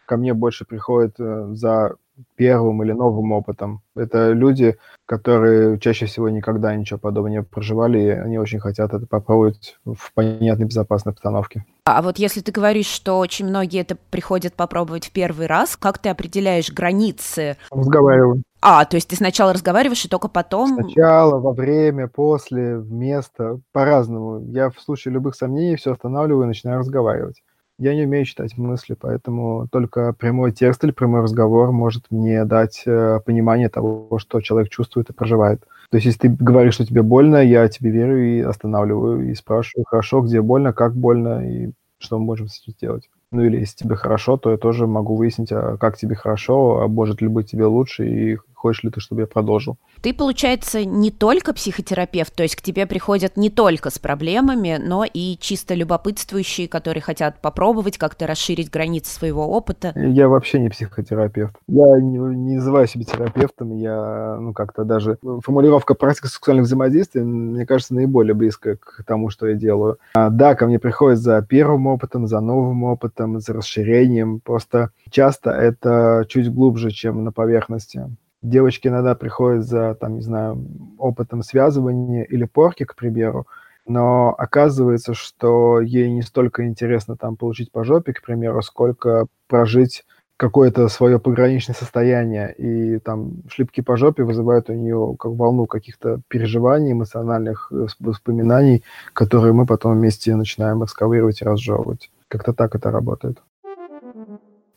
ко 0.06 0.18
мне 0.18 0.34
больше 0.34 0.66
приходит 0.66 1.20
э, 1.20 1.50
за 1.54 1.96
первым 2.36 2.84
или 2.84 2.92
новым 2.92 3.32
опытом. 3.32 3.82
Это 3.96 4.32
люди, 4.32 4.78
которые 5.06 5.80
чаще 5.80 6.06
всего 6.06 6.30
никогда 6.30 6.76
ничего 6.76 7.00
подобного 7.00 7.28
не 7.28 7.44
проживали, 7.44 8.00
и 8.00 8.10
они 8.10 8.38
очень 8.38 8.60
хотят 8.60 8.94
это 8.94 9.06
попробовать 9.06 9.78
в 9.86 10.14
понятной, 10.14 10.66
безопасной 10.66 11.14
обстановке. 11.14 11.66
А 11.86 12.02
вот 12.02 12.20
если 12.20 12.42
ты 12.42 12.52
говоришь, 12.52 12.88
что 12.88 13.18
очень 13.18 13.48
многие 13.48 13.82
это 13.82 13.98
приходят 14.10 14.54
попробовать 14.54 15.08
в 15.08 15.12
первый 15.12 15.48
раз, 15.48 15.76
как 15.76 15.98
ты 15.98 16.10
определяешь 16.10 16.72
границы? 16.72 17.58
Разговариваю. 17.72 18.44
А, 18.62 18.84
то 18.86 18.98
есть 18.98 19.08
ты 19.08 19.16
сначала 19.16 19.54
разговариваешь, 19.54 20.04
и 20.04 20.10
только 20.10 20.28
потом... 20.28 20.76
Сначала, 20.76 21.40
во 21.40 21.54
время, 21.54 22.08
после, 22.08 22.78
вместо, 22.78 23.62
по-разному. 23.72 24.42
Я 24.52 24.70
в 24.70 24.80
случае 24.80 25.14
любых 25.14 25.36
сомнений 25.36 25.78
все 25.78 25.94
останавливаю 25.94 26.44
и 26.44 26.48
начинаю 26.48 26.80
разговаривать. 26.80 27.42
Я 27.80 27.96
не 27.96 28.04
умею 28.04 28.26
читать 28.26 28.58
мысли, 28.58 28.94
поэтому 29.00 29.70
только 29.72 30.12
прямой 30.12 30.52
текст 30.52 30.84
или 30.84 30.92
прямой 30.92 31.22
разговор 31.22 31.72
может 31.72 32.08
мне 32.10 32.44
дать 32.44 32.84
э, 32.86 33.22
понимание 33.26 33.70
того, 33.70 34.20
что 34.20 34.42
человек 34.42 34.70
чувствует 34.70 35.10
и 35.10 35.14
проживает. 35.14 35.62
То 35.90 35.96
есть, 35.96 36.06
если 36.06 36.20
ты 36.20 36.30
говоришь, 36.30 36.74
что 36.74 36.86
тебе 36.86 37.04
больно, 37.04 37.38
я 37.38 37.70
тебе 37.70 37.90
верю 37.90 38.22
и 38.22 38.42
останавливаю, 38.42 39.32
и 39.32 39.34
спрашиваю, 39.34 39.86
хорошо, 39.88 40.20
где 40.20 40.42
больно, 40.42 40.74
как 40.74 40.94
больно, 40.94 41.50
и 41.50 41.72
что 42.00 42.20
мы 42.20 42.26
можем 42.26 42.50
с 42.50 42.62
этим 42.62 42.74
сделать. 42.74 43.10
Ну 43.32 43.44
или 43.44 43.58
если 43.60 43.78
тебе 43.78 43.96
хорошо, 43.96 44.36
то 44.36 44.52
я 44.52 44.58
тоже 44.58 44.86
могу 44.86 45.16
выяснить, 45.16 45.52
а 45.54 45.78
как 45.78 45.98
тебе 45.98 46.16
хорошо, 46.16 46.82
а 46.82 46.88
может 46.90 47.22
ли 47.22 47.30
быть 47.30 47.50
тебе 47.50 47.66
лучше, 47.66 48.10
и 48.10 48.38
хочешь 48.60 48.84
ли 48.84 48.89
ты, 48.89 49.00
чтобы 49.00 49.22
я 49.22 49.28
продолжил. 49.28 49.78
Ты, 50.01 50.13
получается, 50.13 50.84
не 50.86 51.12
только 51.12 51.54
психотерапевт, 51.54 52.34
то 52.36 52.44
есть 52.44 52.56
к 52.56 52.62
тебе 52.62 52.86
приходят 52.86 53.38
не 53.38 53.50
только 53.50 53.89
с 53.89 54.00
проблемами, 54.00 54.78
но 54.82 55.06
и 55.06 55.38
чисто 55.39 55.74
любопытствующие, 55.74 56.68
которые 56.68 57.01
хотят 57.01 57.42
попробовать 57.42 57.98
как-то 57.98 58.28
расширить 58.28 58.70
границы 58.70 59.12
своего 59.12 59.48
опыта. 59.48 59.94
Я 59.96 60.28
вообще 60.28 60.60
не 60.60 60.70
психотерапевт. 60.70 61.56
Я 61.68 62.00
не, 62.00 62.18
не 62.18 62.56
называю 62.56 62.88
себя 62.88 63.06
терапевтом, 63.06 63.75
я, 63.75 64.38
ну, 64.39 64.54
как-то 64.54 64.84
даже... 64.84 65.18
Формулировка 65.22 65.94
практика 65.96 66.28
сексуальных 66.28 66.66
взаимодействий, 66.66 67.22
мне 67.22 67.66
кажется, 67.66 67.96
наиболее 67.96 68.34
близкая 68.34 68.75
к 68.75 69.04
тому, 69.06 69.30
что 69.30 69.48
я 69.48 69.56
делаю. 69.56 69.98
А, 70.13 70.30
да, 70.30 70.56
ко 70.56 70.68
мне 70.68 70.80
приходят 70.80 71.20
за 71.20 71.42
первым 71.42 71.88
опытом, 71.88 72.28
за 72.28 72.42
новым 72.42 72.84
опытом, 72.84 73.39
за 73.39 73.54
расширением. 73.54 74.42
Просто 74.42 74.92
часто 75.10 75.51
это 75.51 76.25
чуть 76.28 76.54
глубже, 76.54 76.92
чем 76.92 77.24
на 77.24 77.32
поверхности. 77.32 78.06
Девочки 78.41 78.88
иногда 78.88 79.15
приходят 79.15 79.65
за, 79.65 79.96
там, 79.96 80.15
не 80.15 80.22
знаю, 80.22 80.65
опытом 80.98 81.43
связывания 81.43 82.24
или 82.24 82.46
порки, 82.46 82.86
к 82.86 82.96
примеру, 82.96 83.48
но 83.86 84.34
оказывается, 84.38 85.13
что 85.13 85.81
ей 85.81 86.10
не 86.10 86.22
столько 86.22 86.65
интересно 86.65 87.17
там 87.17 87.36
получить 87.36 87.72
по 87.72 87.84
жопе, 87.84 88.13
к 88.13 88.22
примеру, 88.22 88.62
сколько 88.62 89.27
прожить 89.48 90.05
какое-то 90.38 90.88
свое 90.88 91.19
пограничное 91.19 91.75
состояние, 91.75 92.53
и 92.53 93.00
там 93.00 93.43
шлепки 93.50 93.81
по 93.81 93.98
жопе 93.98 94.24
вызывают 94.24 94.69
у 94.69 94.74
нее 94.74 95.15
как 95.19 95.34
волну 95.34 95.65
каких-то 95.65 96.22
переживаний, 96.29 96.93
эмоциональных 96.93 97.69
э, 97.74 97.88
воспоминаний, 98.00 98.84
которые 99.12 99.51
мы 99.51 99.65
потом 99.65 99.98
вместе 99.98 100.34
начинаем 100.36 100.81
экскавировать 100.81 101.41
и 101.41 101.46
разжевывать. 101.46 102.10
Как-то 102.29 102.53
так 102.53 102.74
это 102.74 102.89
работает. 102.89 103.39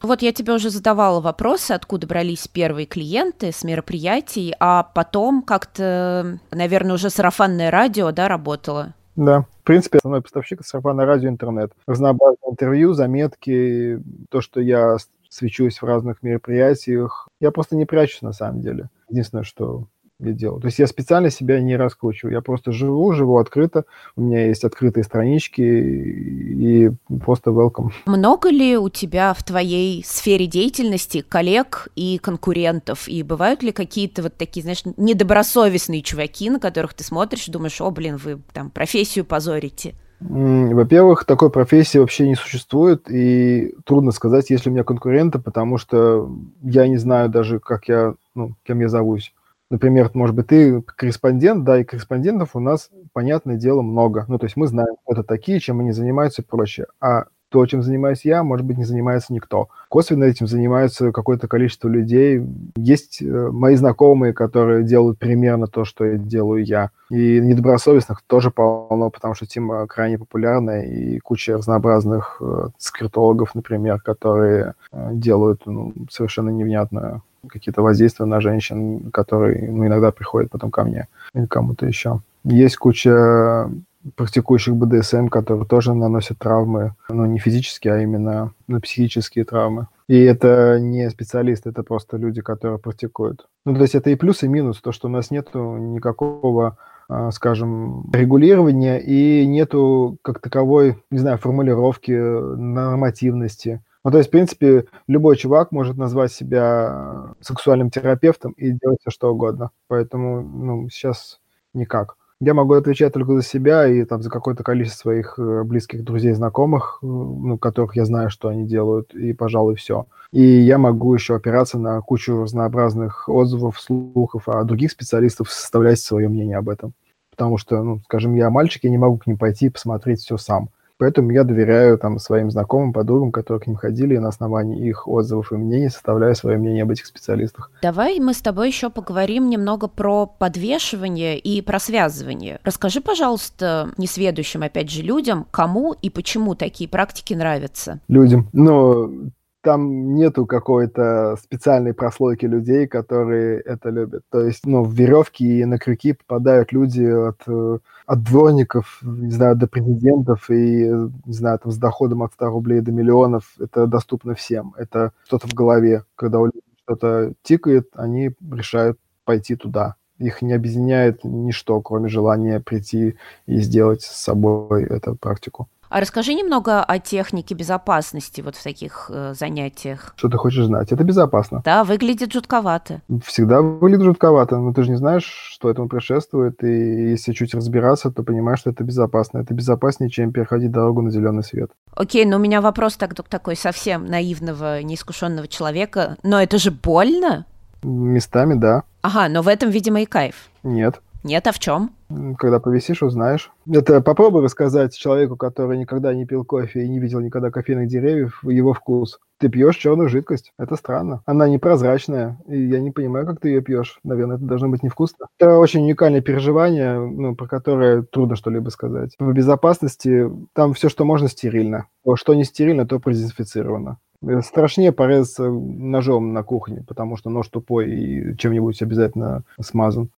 Вот 0.03 0.21
я 0.23 0.33
тебе 0.33 0.53
уже 0.53 0.71
задавала 0.71 1.21
вопросы, 1.21 1.73
откуда 1.73 2.07
брались 2.07 2.49
первые 2.49 2.87
клиенты 2.87 3.53
с 3.53 3.63
мероприятий, 3.63 4.55
а 4.59 4.83
потом 4.83 5.43
как-то, 5.43 6.39
наверное, 6.51 6.95
уже 6.95 7.09
сарафанное 7.09 7.71
радио, 7.71 8.11
да, 8.11 8.29
работало? 8.29 8.95
Да, 9.15 9.43
в 9.61 9.65
принципе, 9.65 9.99
основной 9.99 10.23
поставщик 10.23 10.65
сарафанное 10.65 11.07
радио 11.07 11.29
интернет. 11.29 11.73
Разнообразные 11.87 12.51
интервью, 12.51 12.95
заметки, 12.95 14.01
то, 14.31 14.41
что 14.41 14.61
я 14.61 14.97
свечусь 15.29 15.81
в 15.81 15.85
разных 15.85 16.23
мероприятиях. 16.23 17.29
Я 17.41 17.51
просто 17.53 17.77
не 17.77 17.87
прячусь 17.87 18.23
на 18.23 18.33
самом 18.33 18.61
деле. 18.61 18.89
Единственное, 19.09 19.45
что 19.45 19.87
я 20.23 20.33
делаю. 20.33 20.61
То 20.61 20.67
есть 20.67 20.79
я 20.79 20.87
специально 20.87 21.31
себя 21.31 21.61
не 21.61 21.77
раскручиваю. 21.77 22.35
Я 22.35 22.41
просто 22.41 22.73
живу, 22.73 23.13
живу 23.13 23.39
открыто. 23.39 23.85
У 24.17 24.23
меня 24.23 24.47
есть 24.47 24.65
открытые 24.65 25.05
странички 25.05 25.61
и 25.61 26.91
просто 27.21 27.51
welcome. 27.51 27.91
Много 28.07 28.51
ли 28.51 28.77
у 28.77 28.89
тебя 28.89 29.35
в 29.35 29.43
твоей 29.43 30.05
сфере 30.05 30.47
деятельности 30.47 31.25
коллег 31.27 31.89
и 31.97 32.19
конкурентов? 32.19 33.09
И 33.09 33.23
бывают 33.23 33.63
ли 33.63 33.73
какие-то 33.73 34.23
вот 34.23 34.37
такие, 34.37 34.63
знаешь, 34.63 34.83
недобросовестные 34.97 36.03
чуваки, 36.03 36.51
на 36.51 36.61
которых 36.61 36.95
ты 36.95 37.05
смотришь 37.05 37.49
и 37.49 37.53
думаешь, 37.53 37.81
о, 37.81 37.91
блин, 37.91 38.17
вы 38.17 38.41
там 38.53 38.71
профессию 38.71 39.25
позорите? 39.25 39.95
Во-первых, 40.21 41.25
такой 41.25 41.51
профессии 41.51 41.99
вообще 41.99 42.29
не 42.29 42.37
существует, 42.37 43.11
и 43.11 43.75
трудно 43.85 44.13
сказать, 44.13 44.51
есть 44.51 44.65
ли 44.65 44.71
у 44.71 44.73
меня 44.73 44.85
конкуренты, 44.85 45.41
потому 45.41 45.79
что 45.79 46.31
я 46.63 46.87
не 46.87 46.97
знаю 46.97 47.29
даже, 47.29 47.59
как 47.59 47.89
я, 47.89 48.15
ну, 48.37 48.55
кем 48.65 48.79
я 48.79 48.89
зовусь 48.89 49.33
например, 49.73 50.11
может 50.13 50.37
быть, 50.37 50.49
ты 50.49 50.83
корреспондент, 50.83 51.65
да, 51.65 51.81
и 51.81 51.85
корреспондентов 51.85 52.55
у 52.55 52.61
нас, 52.61 52.91
понятное 53.15 53.57
дело, 53.57 53.81
много. 53.81 54.27
Ну, 54.29 54.39
то 54.39 54.45
есть 54.45 54.57
мы 54.57 54.67
знаем, 54.67 54.97
кто 55.03 55.15
это 55.15 55.25
такие, 55.25 55.61
чем 55.61 55.81
они 55.81 55.93
занимаются 55.93 56.43
и 56.43 56.45
прочее. 56.45 56.87
А 57.01 57.25
то, 57.49 57.65
чем 57.67 57.83
занимаюсь 57.83 58.25
я, 58.25 58.43
может 58.43 58.67
быть, 58.67 58.79
не 58.79 58.85
занимается 58.85 59.33
никто. 59.33 59.69
Косвенно 59.89 60.25
этим 60.25 60.47
занимаются 60.47 61.11
какое-то 61.11 61.49
количество 61.49 61.89
людей. 61.89 62.43
Есть 62.77 63.23
э, 63.23 63.51
мои 63.51 63.77
знакомые, 63.77 64.33
которые 64.35 64.85
делают 64.85 65.19
примерно 65.19 65.67
то, 65.67 65.85
что 65.85 66.17
делаю 66.17 66.65
я. 66.65 66.91
И 67.11 67.41
недобросовестных 67.41 68.23
тоже 68.27 68.51
полно, 68.51 69.11
потому 69.11 69.35
что 69.35 69.47
тема 69.47 69.87
крайне 69.87 70.19
популярная, 70.19 70.83
и 70.83 71.19
куча 71.19 71.57
разнообразных 71.57 72.39
э, 72.41 72.69
скриптологов, 72.79 73.55
например, 73.55 74.01
которые 74.01 74.75
э, 74.91 75.11
делают 75.13 75.63
ну, 75.67 75.93
совершенно 76.11 76.51
невнятное 76.51 77.23
какие-то 77.49 77.83
воздействия 77.83 78.27
на 78.27 78.41
женщин, 78.41 79.11
которые 79.11 79.71
ну, 79.71 79.87
иногда 79.87 80.13
приходят 80.13 80.51
потом 80.51 80.71
ко 80.71 80.85
мне 80.85 81.09
или 81.35 81.47
кому-то 81.47 81.87
еще. 81.87 82.21
Есть 82.45 82.77
куча 82.77 83.71
практикующих 84.17 84.75
БДСМ, 84.75 85.29
которые 85.29 85.67
тоже 85.67 85.95
наносят 85.95 86.39
травмы, 86.39 86.95
ну, 87.09 87.25
не 87.27 87.39
физические, 87.39 87.95
а 87.95 88.01
именно 88.01 88.53
ну, 88.67 88.81
психические 88.81 89.45
травмы. 89.45 89.87
И 90.09 90.19
это 90.19 90.79
не 90.81 91.09
специалисты, 91.11 91.71
это 91.71 91.83
просто 91.85 92.17
люди, 92.17 92.43
которые 92.43 92.79
практикуют. 92.79 93.47
Ну, 93.65 93.75
то 93.75 93.83
есть 93.83 93.95
это 93.95 94.11
и 94.11 94.17
плюс, 94.17 94.43
и 94.43 94.49
минус, 94.49 94.81
то, 94.81 94.91
что 94.91 95.09
у 95.09 95.11
нас 95.11 95.31
нет 95.31 95.55
никакого 95.55 96.77
а, 97.09 97.31
скажем, 97.31 98.11
регулирования 98.13 98.99
и 98.99 99.47
нету 99.47 100.17
как 100.23 100.39
таковой, 100.39 101.03
не 101.11 101.19
знаю, 101.19 101.37
формулировки 101.37 102.13
нормативности. 102.13 103.83
Ну, 104.05 104.11
то 104.11 104.19
есть, 104.19 104.29
в 104.29 104.33
принципе, 104.33 104.87
любой 105.07 105.37
чувак 105.37 105.71
может 105.71 105.97
назвать 105.97 106.33
себя 106.33 107.35
сексуальным 107.41 107.91
терапевтом 107.91 108.53
и 108.53 108.73
делать 108.73 108.99
все, 109.01 109.11
что 109.11 109.33
угодно. 109.33 109.71
Поэтому, 109.89 110.43
ну, 110.43 110.89
сейчас 110.91 111.41
никак. 111.73 112.17
Я 112.41 112.55
могу 112.55 112.75
отвечать 112.75 113.13
только 113.13 113.35
за 113.37 113.43
себя 113.43 113.87
и 113.87 114.05
там 114.05 114.21
за 114.21 114.29
какое-то 114.29 114.65
количество 114.65 115.03
своих 115.03 115.39
э, 115.39 115.63
близких 115.63 116.03
друзей, 116.03 116.33
знакомых, 116.33 116.99
э, 117.01 117.07
ну, 117.07 117.57
которых 117.57 117.95
я 117.95 118.05
знаю, 118.05 118.31
что 118.31 118.49
они 118.49 118.67
делают, 118.67 119.15
и, 119.15 119.33
пожалуй, 119.33 119.77
все. 119.77 120.07
И 120.33 120.43
я 120.43 120.77
могу 120.79 121.15
еще 121.15 121.37
опираться 121.37 121.79
на 121.79 122.01
кучу 122.01 122.43
разнообразных 122.43 123.29
отзывов, 123.29 123.81
слухов, 123.81 124.49
а 124.49 124.65
других 124.65 124.91
специалистов 124.91 125.53
составлять 125.53 126.01
свое 126.01 126.29
мнение 126.29 126.57
об 126.57 126.69
этом. 126.69 126.95
Потому 127.31 127.59
что, 127.59 127.81
ну, 127.85 128.01
скажем, 128.07 128.35
я 128.35 128.51
мальчик, 128.51 128.83
я 128.83 128.91
не 128.91 128.99
могу 128.99 129.19
к 129.19 129.29
ним 129.29 129.39
пойти 129.39 129.67
и 129.67 129.71
посмотреть 129.71 130.19
все 130.21 130.37
сам. 130.37 130.71
Поэтому 131.03 131.33
я 131.33 131.43
доверяю 131.43 131.99
там 131.99 132.21
своим 132.21 132.53
знакомым, 132.53 132.93
подругам, 132.93 133.33
которые 133.33 133.61
к 133.61 133.67
ним 133.67 133.75
ходили, 133.75 134.15
и 134.15 134.21
на 134.21 134.29
основании 134.29 134.87
их 134.89 135.09
отзывов 135.09 135.51
и 135.51 135.57
мнений 135.57 135.89
составляю 135.89 136.37
свое 136.37 136.59
мнение 136.59 136.85
об 136.85 136.93
этих 136.93 137.07
специалистах. 137.07 137.73
Давай 137.83 138.21
мы 138.21 138.35
с 138.35 138.41
тобой 138.41 138.69
еще 138.69 138.89
поговорим 138.89 139.51
немного 139.51 139.89
про 139.89 140.27
подвешивание 140.27 141.37
и 141.37 141.61
про 141.61 141.81
связывание. 141.81 142.61
Расскажи, 142.63 143.01
пожалуйста, 143.01 143.89
несведущим, 143.99 144.63
опять 144.63 144.91
же, 144.91 145.03
людям, 145.03 145.45
кому 145.51 145.93
и 145.93 146.09
почему 146.09 146.55
такие 146.55 146.89
практики 146.89 147.35
нравятся. 147.35 147.99
Людям. 148.07 148.49
Ну, 148.53 149.33
там 149.63 150.15
нету 150.15 150.45
какой-то 150.47 151.37
специальной 151.43 151.95
прослойки 151.95 152.47
людей, 152.47 152.87
которые 152.87 153.61
это 153.61 153.91
любят. 153.91 154.25
То 154.31 154.41
есть, 154.41 154.67
ну, 154.67 154.83
в 154.83 154.93
веревки 154.93 155.61
и 155.61 155.65
на 155.65 155.79
крюки 155.79 156.13
попадают 156.13 156.73
люди 156.73 157.05
от, 157.05 157.41
э, 157.47 157.79
от 158.07 158.23
дворников, 158.23 158.99
не 159.03 159.31
знаю, 159.31 159.57
до 159.57 159.67
президентов 159.69 160.51
и, 160.51 160.85
не 161.27 161.33
знаю, 161.33 161.59
там, 161.61 161.73
с 161.73 161.79
доходом 161.79 162.23
от 162.23 162.33
100 162.35 162.47
рублей 162.47 162.81
до 162.81 162.93
миллионов. 162.93 163.55
Это 163.59 163.87
доступно 163.87 164.35
всем. 164.35 164.75
Это 164.77 165.13
что-то 165.27 165.47
в 165.47 165.55
голове. 165.55 166.05
Когда 166.17 166.41
у 166.41 166.47
людей 166.47 166.63
что-то 166.85 167.33
тикает, 167.43 167.89
они 167.95 168.33
решают 168.51 168.99
пойти 169.25 169.57
туда. 169.57 169.95
Их 170.19 170.43
не 170.43 170.53
объединяет 170.53 171.25
ничто, 171.25 171.81
кроме 171.81 172.09
желания 172.09 172.61
прийти 172.61 173.17
и 173.47 173.59
сделать 173.61 174.03
с 174.03 174.23
собой 174.23 174.85
эту 174.85 175.17
практику. 175.17 175.69
А 175.93 176.01
расскажи 176.01 176.33
немного 176.33 176.83
о 176.83 176.99
технике 176.99 177.55
безопасности 177.55 178.41
вот 178.41 178.57
в 178.57 178.63
таких 178.63 179.11
э, 179.13 179.35
занятиях. 179.39 180.15
Что 180.17 180.31
ты 180.31 180.39
хочешь 180.39 180.65
знать? 180.65 180.91
Это 180.91 181.05
безопасно. 181.05 181.61
Да, 181.67 181.85
выглядит 181.85 182.33
жутковато. 182.33 183.03
Всегда 183.27 183.61
выглядит 183.61 184.07
жутковато, 184.07 184.57
но 184.57 184.73
ты 184.73 184.85
же 184.85 184.91
не 184.91 184.97
знаешь, 184.97 185.25
что 185.25 185.69
этому 185.69 185.91
предшествует, 185.91 186.65
и 186.65 187.11
если 187.11 187.33
чуть 187.33 187.53
разбираться, 187.55 188.11
то 188.11 188.23
понимаешь, 188.23 188.61
что 188.61 188.71
это 188.71 188.85
безопасно. 188.85 189.41
Это 189.41 189.53
безопаснее, 189.53 190.09
чем 190.09 190.33
переходить 190.33 190.71
дорогу 190.71 191.03
на 191.03 191.11
зеленый 191.11 191.45
свет. 191.45 191.71
Окей, 191.95 192.25
но 192.25 192.37
у 192.37 192.41
меня 192.41 192.63
вопрос 192.63 192.97
так, 192.97 193.13
такой 193.29 193.55
совсем 193.55 194.07
наивного, 194.07 194.81
неискушенного 194.81 195.47
человека. 195.47 196.17
Но 196.23 196.43
это 196.43 196.57
же 196.57 196.71
больно? 196.71 197.45
Местами, 197.83 198.55
да. 198.55 198.85
Ага, 199.03 199.29
но 199.29 199.43
в 199.43 199.49
этом, 199.49 199.69
видимо, 199.69 200.01
и 200.01 200.07
кайф. 200.07 200.49
Нет. 200.63 201.03
Нет, 201.25 201.47
а 201.47 201.53
в 201.53 201.59
чем? 201.61 201.91
Когда 202.39 202.59
повисишь, 202.59 203.03
узнаешь. 203.03 203.53
Это 203.71 204.01
попробуй 204.01 204.43
рассказать 204.43 204.97
человеку, 204.97 205.37
который 205.37 205.79
никогда 205.79 206.13
не 206.13 206.27
пил 206.27 206.45
кофе 206.45 206.85
и 206.85 206.89
не 206.89 206.99
видел 206.99 207.21
никогда 207.21 207.51
кофейных 207.51 207.89
деревьев, 207.89 208.43
его 208.43 208.73
вкус. 208.73 209.21
Ты 209.39 209.49
пьешь 209.49 209.77
черную 209.77 210.09
жидкость. 210.09 210.53
Это 210.59 210.77
странно. 210.77 211.23
Она 211.25 211.49
непрозрачная, 211.49 212.39
и 212.49 212.61
я 212.61 212.81
не 212.81 212.91
понимаю, 212.91 213.27
как 213.27 213.41
ты 213.41 213.49
ее 213.49 213.63
пьешь. 213.63 213.99
Наверное, 214.03 214.37
это 214.37 214.45
должно 214.45 214.69
быть 214.69 214.83
невкусно. 214.83 215.27
Это 215.39 215.59
очень 215.59 215.83
уникальное 215.83 216.21
переживание, 216.21 216.99
ну, 216.99 217.37
про 217.37 217.47
которое 217.47 218.03
трудно 218.03 218.37
что-либо 218.37 218.69
сказать. 218.71 219.15
В 219.19 219.33
безопасности 219.33 220.31
там 220.55 220.75
все, 220.75 220.89
что 220.89 221.05
можно, 221.05 221.29
стерильно. 221.29 221.87
Что 222.15 222.35
не 222.35 222.45
стерильно, 222.45 222.87
то 222.87 222.99
продезинфицировано. 222.99 223.99
Страшнее 224.43 224.93
порезаться 224.93 225.51
ножом 225.51 226.33
на 226.33 226.45
кухне, 226.45 226.85
потому 226.87 227.17
что 227.17 227.31
нож 227.31 227.49
тупой 227.49 227.91
и 227.91 228.37
чем-нибудь 228.37 228.81
обязательно 228.81 229.43
смазан 229.61 230.11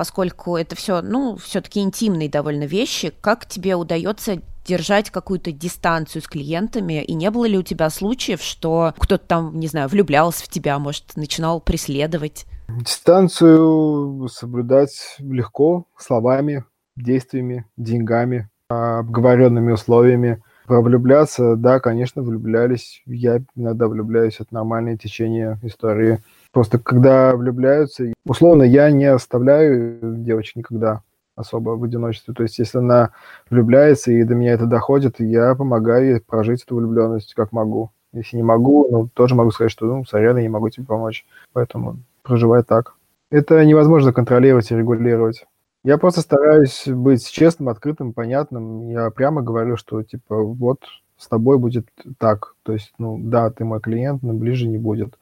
поскольку 0.00 0.56
это 0.56 0.74
все, 0.76 1.02
ну, 1.02 1.36
все-таки 1.36 1.80
интимные 1.80 2.30
довольно 2.30 2.64
вещи, 2.64 3.12
как 3.20 3.44
тебе 3.44 3.74
удается 3.74 4.40
держать 4.64 5.10
какую-то 5.10 5.52
дистанцию 5.52 6.22
с 6.22 6.26
клиентами, 6.26 7.04
и 7.04 7.12
не 7.12 7.30
было 7.30 7.44
ли 7.44 7.58
у 7.58 7.62
тебя 7.62 7.90
случаев, 7.90 8.40
что 8.40 8.94
кто-то 8.96 9.22
там, 9.22 9.60
не 9.60 9.66
знаю, 9.66 9.90
влюблялся 9.90 10.42
в 10.42 10.48
тебя, 10.48 10.78
может, 10.78 11.16
начинал 11.16 11.60
преследовать? 11.60 12.46
Дистанцию 12.68 14.26
соблюдать 14.32 15.16
легко, 15.18 15.84
словами, 15.98 16.64
действиями, 16.96 17.66
деньгами, 17.76 18.48
обговоренными 18.68 19.72
условиями. 19.72 20.42
Влюбляться, 20.66 21.56
да, 21.56 21.78
конечно, 21.78 22.22
влюблялись. 22.22 23.02
Я 23.04 23.42
иногда 23.54 23.86
влюбляюсь, 23.86 24.36
это 24.40 24.54
нормальное 24.54 24.96
течение 24.96 25.58
истории. 25.62 26.22
Просто 26.52 26.78
когда 26.78 27.36
влюбляются, 27.36 28.12
условно, 28.26 28.64
я 28.64 28.90
не 28.90 29.04
оставляю 29.04 29.98
девочек 30.16 30.56
никогда 30.56 31.02
особо 31.36 31.70
в 31.70 31.84
одиночестве. 31.84 32.34
То 32.34 32.42
есть, 32.42 32.58
если 32.58 32.78
она 32.78 33.10
влюбляется 33.48 34.12
и 34.12 34.24
до 34.24 34.34
меня 34.34 34.52
это 34.52 34.66
доходит, 34.66 35.20
я 35.20 35.54
помогаю 35.54 36.10
ей 36.10 36.20
прожить 36.20 36.62
эту 36.64 36.76
влюбленность 36.76 37.34
как 37.34 37.52
могу. 37.52 37.90
Если 38.12 38.36
не 38.36 38.42
могу, 38.42 38.88
ну, 38.90 39.08
тоже 39.08 39.34
могу 39.34 39.52
сказать, 39.52 39.70
что, 39.70 39.86
ну, 39.86 40.04
сорян, 40.04 40.36
я 40.36 40.42
не 40.42 40.48
могу 40.48 40.68
тебе 40.68 40.86
помочь. 40.86 41.24
Поэтому 41.52 41.98
проживай 42.22 42.62
так. 42.64 42.94
Это 43.30 43.64
невозможно 43.64 44.12
контролировать 44.12 44.70
и 44.70 44.76
регулировать. 44.76 45.46
Я 45.84 45.96
просто 45.96 46.20
стараюсь 46.20 46.84
быть 46.86 47.26
честным, 47.30 47.68
открытым, 47.68 48.12
понятным. 48.12 48.88
Я 48.90 49.10
прямо 49.10 49.42
говорю, 49.42 49.76
что, 49.76 50.02
типа, 50.02 50.36
вот 50.42 50.80
с 51.16 51.28
тобой 51.28 51.58
будет 51.58 51.86
так. 52.18 52.54
То 52.64 52.72
есть, 52.72 52.92
ну, 52.98 53.18
да, 53.18 53.50
ты 53.50 53.64
мой 53.64 53.80
клиент, 53.80 54.22
но 54.22 54.32
ближе 54.32 54.66
не 54.66 54.78
будет. 54.78 55.16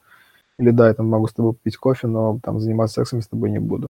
Или 0.59 0.71
да, 0.71 0.89
я 0.89 0.93
там 0.93 1.07
могу 1.07 1.27
с 1.27 1.33
тобой 1.33 1.53
пить 1.55 1.77
кофе, 1.77 2.07
но 2.07 2.39
там 2.43 2.59
заниматься 2.59 2.95
сексом 2.95 3.21
с 3.21 3.27
тобой 3.27 3.49
не 3.49 3.59
буду. 3.59 3.87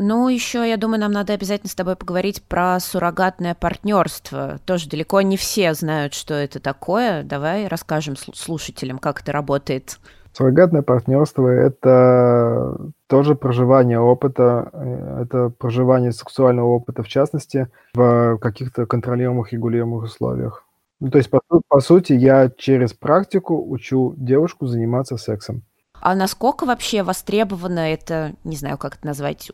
Ну, 0.00 0.28
еще, 0.28 0.68
я 0.68 0.76
думаю, 0.76 1.00
нам 1.00 1.12
надо 1.12 1.34
обязательно 1.34 1.70
с 1.70 1.74
тобой 1.76 1.94
поговорить 1.94 2.42
про 2.42 2.80
суррогатное 2.80 3.54
партнерство. 3.54 4.58
Тоже 4.66 4.88
далеко 4.88 5.22
не 5.22 5.36
все 5.36 5.72
знают, 5.74 6.14
что 6.14 6.34
это 6.34 6.58
такое. 6.58 7.22
Давай 7.22 7.68
расскажем 7.68 8.16
слушателям, 8.16 8.98
как 8.98 9.20
это 9.22 9.30
работает. 9.30 10.00
Суррогатное 10.32 10.82
партнерство– 10.82 11.46
это 11.48 12.76
тоже 13.06 13.36
проживание 13.36 14.00
опыта, 14.00 14.68
э, 14.72 15.22
это 15.22 15.50
проживание 15.50 16.10
сексуального 16.10 16.66
опыта, 16.66 17.04
в 17.04 17.08
частности, 17.08 17.68
в 17.94 18.38
каких-то 18.38 18.86
контролируемых, 18.86 19.52
регулируемых 19.52 20.02
условиях. 20.02 20.64
Ну, 21.00 21.10
то 21.10 21.18
есть, 21.18 21.30
по, 21.30 21.40
по 21.68 21.80
сути, 21.80 22.12
я 22.12 22.50
через 22.56 22.92
практику 22.94 23.56
учу 23.68 24.14
девушку 24.16 24.66
заниматься 24.66 25.16
сексом. 25.16 25.64
А 26.04 26.14
насколько 26.14 26.66
вообще 26.66 27.02
востребована 27.02 27.90
это, 27.90 28.34
не 28.44 28.56
знаю, 28.56 28.76
как 28.76 28.96
это 28.96 29.06
назвать, 29.06 29.50